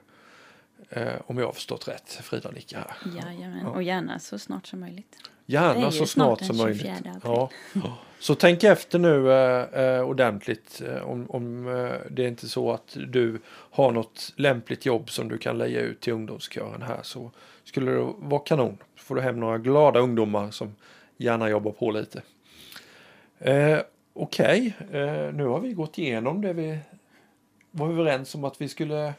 Eh, 0.90 1.08
om 1.26 1.38
jag 1.38 1.46
har 1.46 1.54
förstått 1.54 1.88
rätt. 1.88 2.10
Frida 2.24 2.52
nickar 2.52 2.78
här. 2.80 3.12
Jajamän, 3.16 3.60
Ja. 3.64 3.70
och 3.70 3.84
gärna 3.84 4.20
så 4.20 4.40
snart 4.40 4.68
som 4.68 4.80
möjligt. 4.80 5.16
Gärna 5.46 5.92
så 5.92 6.06
snart 6.06 6.40
snart 6.40 6.46
som 6.48 6.58
möjligt. 6.58 6.82
24 6.82 7.12
april. 7.12 7.22
Ja. 7.84 7.98
Så 8.20 8.36
tänk 8.36 8.64
efter 8.64 9.00
nu 9.00 9.32
eh, 9.32 9.84
eh, 9.84 10.02
ordentligt 10.02 10.82
eh, 10.86 11.02
om, 11.10 11.30
om 11.30 11.68
eh, 11.68 11.92
det 12.12 12.24
är 12.24 12.28
inte 12.28 12.50
så 12.50 12.72
att 12.72 12.98
du 13.08 13.40
har 13.50 13.92
något 13.92 14.34
lämpligt 14.36 14.86
jobb 14.86 15.10
som 15.10 15.28
du 15.30 15.38
kan 15.38 15.58
leja 15.58 15.82
ut 15.82 16.02
till 16.02 16.14
ungdomskören 16.14 16.82
här 16.82 17.00
så 17.04 17.32
skulle 17.64 17.92
det 17.92 18.14
vara 18.18 18.42
kanon. 18.42 18.78
Får 18.96 19.16
du 19.16 19.22
hem 19.22 19.40
några 19.40 19.58
glada 19.58 20.00
ungdomar 20.00 20.52
som 20.52 20.76
gärna 21.18 21.50
jobbar 21.50 21.72
på 21.72 21.92
lite. 21.92 22.22
Eh, 23.40 23.80
Okej, 24.14 24.74
eh, 24.92 25.34
nu 25.34 25.46
har 25.46 25.60
vi 25.60 25.74
gått 25.74 25.98
igenom 25.98 26.42
det 26.42 26.54
vi 26.54 26.80
var 27.72 27.90
överens 27.90 28.36
om 28.36 28.44
att 28.44 28.62
vi 28.62 28.70
skulle 28.70 29.14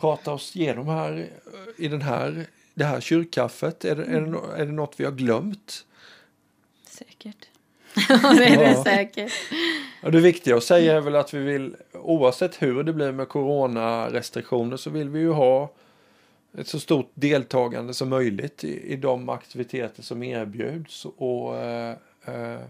prata 0.00 0.32
oss 0.32 0.56
igenom 0.56 0.88
här 0.88 1.12
eh, 1.18 1.84
i 1.84 1.88
den 1.88 2.02
här, 2.02 2.46
det 2.74 2.84
här 2.84 3.00
kyrkkaffet. 3.00 3.84
Är 3.84 3.96
det, 3.96 4.04
är, 4.04 4.20
det, 4.20 4.38
är 4.62 4.66
det 4.66 4.72
något 4.72 4.94
vi 5.00 5.04
har 5.04 5.12
glömt? 5.12 5.84
Säkert. 6.88 7.48
Ja, 8.08 8.32
det 8.38 8.44
är 8.44 8.56
det 8.58 8.70
Ja. 8.70 8.84
säkert. 8.84 9.32
Ja, 10.02 10.10
det 10.10 10.20
viktiga 10.20 10.56
att 10.56 10.64
säga 10.64 10.96
är 10.96 11.00
väl 11.00 11.16
att 11.16 11.34
vi 11.34 11.38
vill, 11.38 11.76
oavsett 11.92 12.62
hur 12.62 12.82
det 12.82 12.92
blir 12.92 13.12
med 13.12 13.28
coronarestriktioner, 13.28 14.76
så 14.76 14.90
vill 14.90 15.08
vi 15.08 15.18
ju 15.18 15.32
ha 15.32 15.70
ett 16.56 16.68
så 16.68 16.80
stort 16.80 17.10
deltagande 17.14 17.94
som 17.94 18.08
möjligt 18.08 18.64
i, 18.64 18.92
i 18.92 18.96
de 18.96 19.28
aktiviteter 19.28 20.02
som 20.02 20.22
erbjuds. 20.22 21.04
Och, 21.04 21.56
eh, 21.56 21.96
eh, 22.24 22.60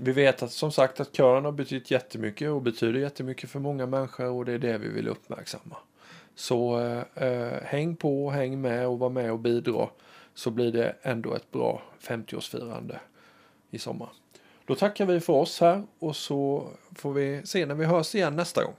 vi 0.00 0.12
vet 0.12 0.42
att 0.42 0.52
som 0.52 0.72
sagt 0.72 1.00
att 1.00 1.16
kören 1.16 1.44
har 1.44 1.52
betytt 1.52 1.90
jättemycket 1.90 2.50
och 2.50 2.62
betyder 2.62 3.00
jättemycket 3.00 3.50
för 3.50 3.60
många 3.60 3.86
människor 3.86 4.30
och 4.30 4.44
det 4.44 4.52
är 4.52 4.58
det 4.58 4.78
vi 4.78 4.88
vill 4.88 5.08
uppmärksamma. 5.08 5.76
Så 6.34 6.80
eh, 6.80 7.24
eh 7.24 7.62
häng 7.62 7.96
på, 7.96 8.30
häng 8.30 8.60
med 8.60 8.86
och 8.86 8.98
var 8.98 9.10
med 9.10 9.32
och 9.32 9.38
bidra 9.38 9.88
så 10.34 10.50
blir 10.50 10.72
det 10.72 10.96
ändå 11.02 11.34
ett 11.34 11.50
bra 11.50 11.82
50-årsfirande 12.00 12.96
i 13.70 13.78
sommar. 13.78 14.08
Då 14.64 14.74
tackar 14.74 15.06
vi 15.06 15.20
för 15.20 15.32
oss 15.32 15.60
här 15.60 15.82
och 15.98 16.16
så 16.16 16.68
får 16.94 17.12
vi 17.12 17.40
se 17.44 17.66
när 17.66 17.74
vi 17.74 17.84
hörs 17.84 18.14
igen 18.14 18.36
nästa 18.36 18.64
gång. 18.64 18.74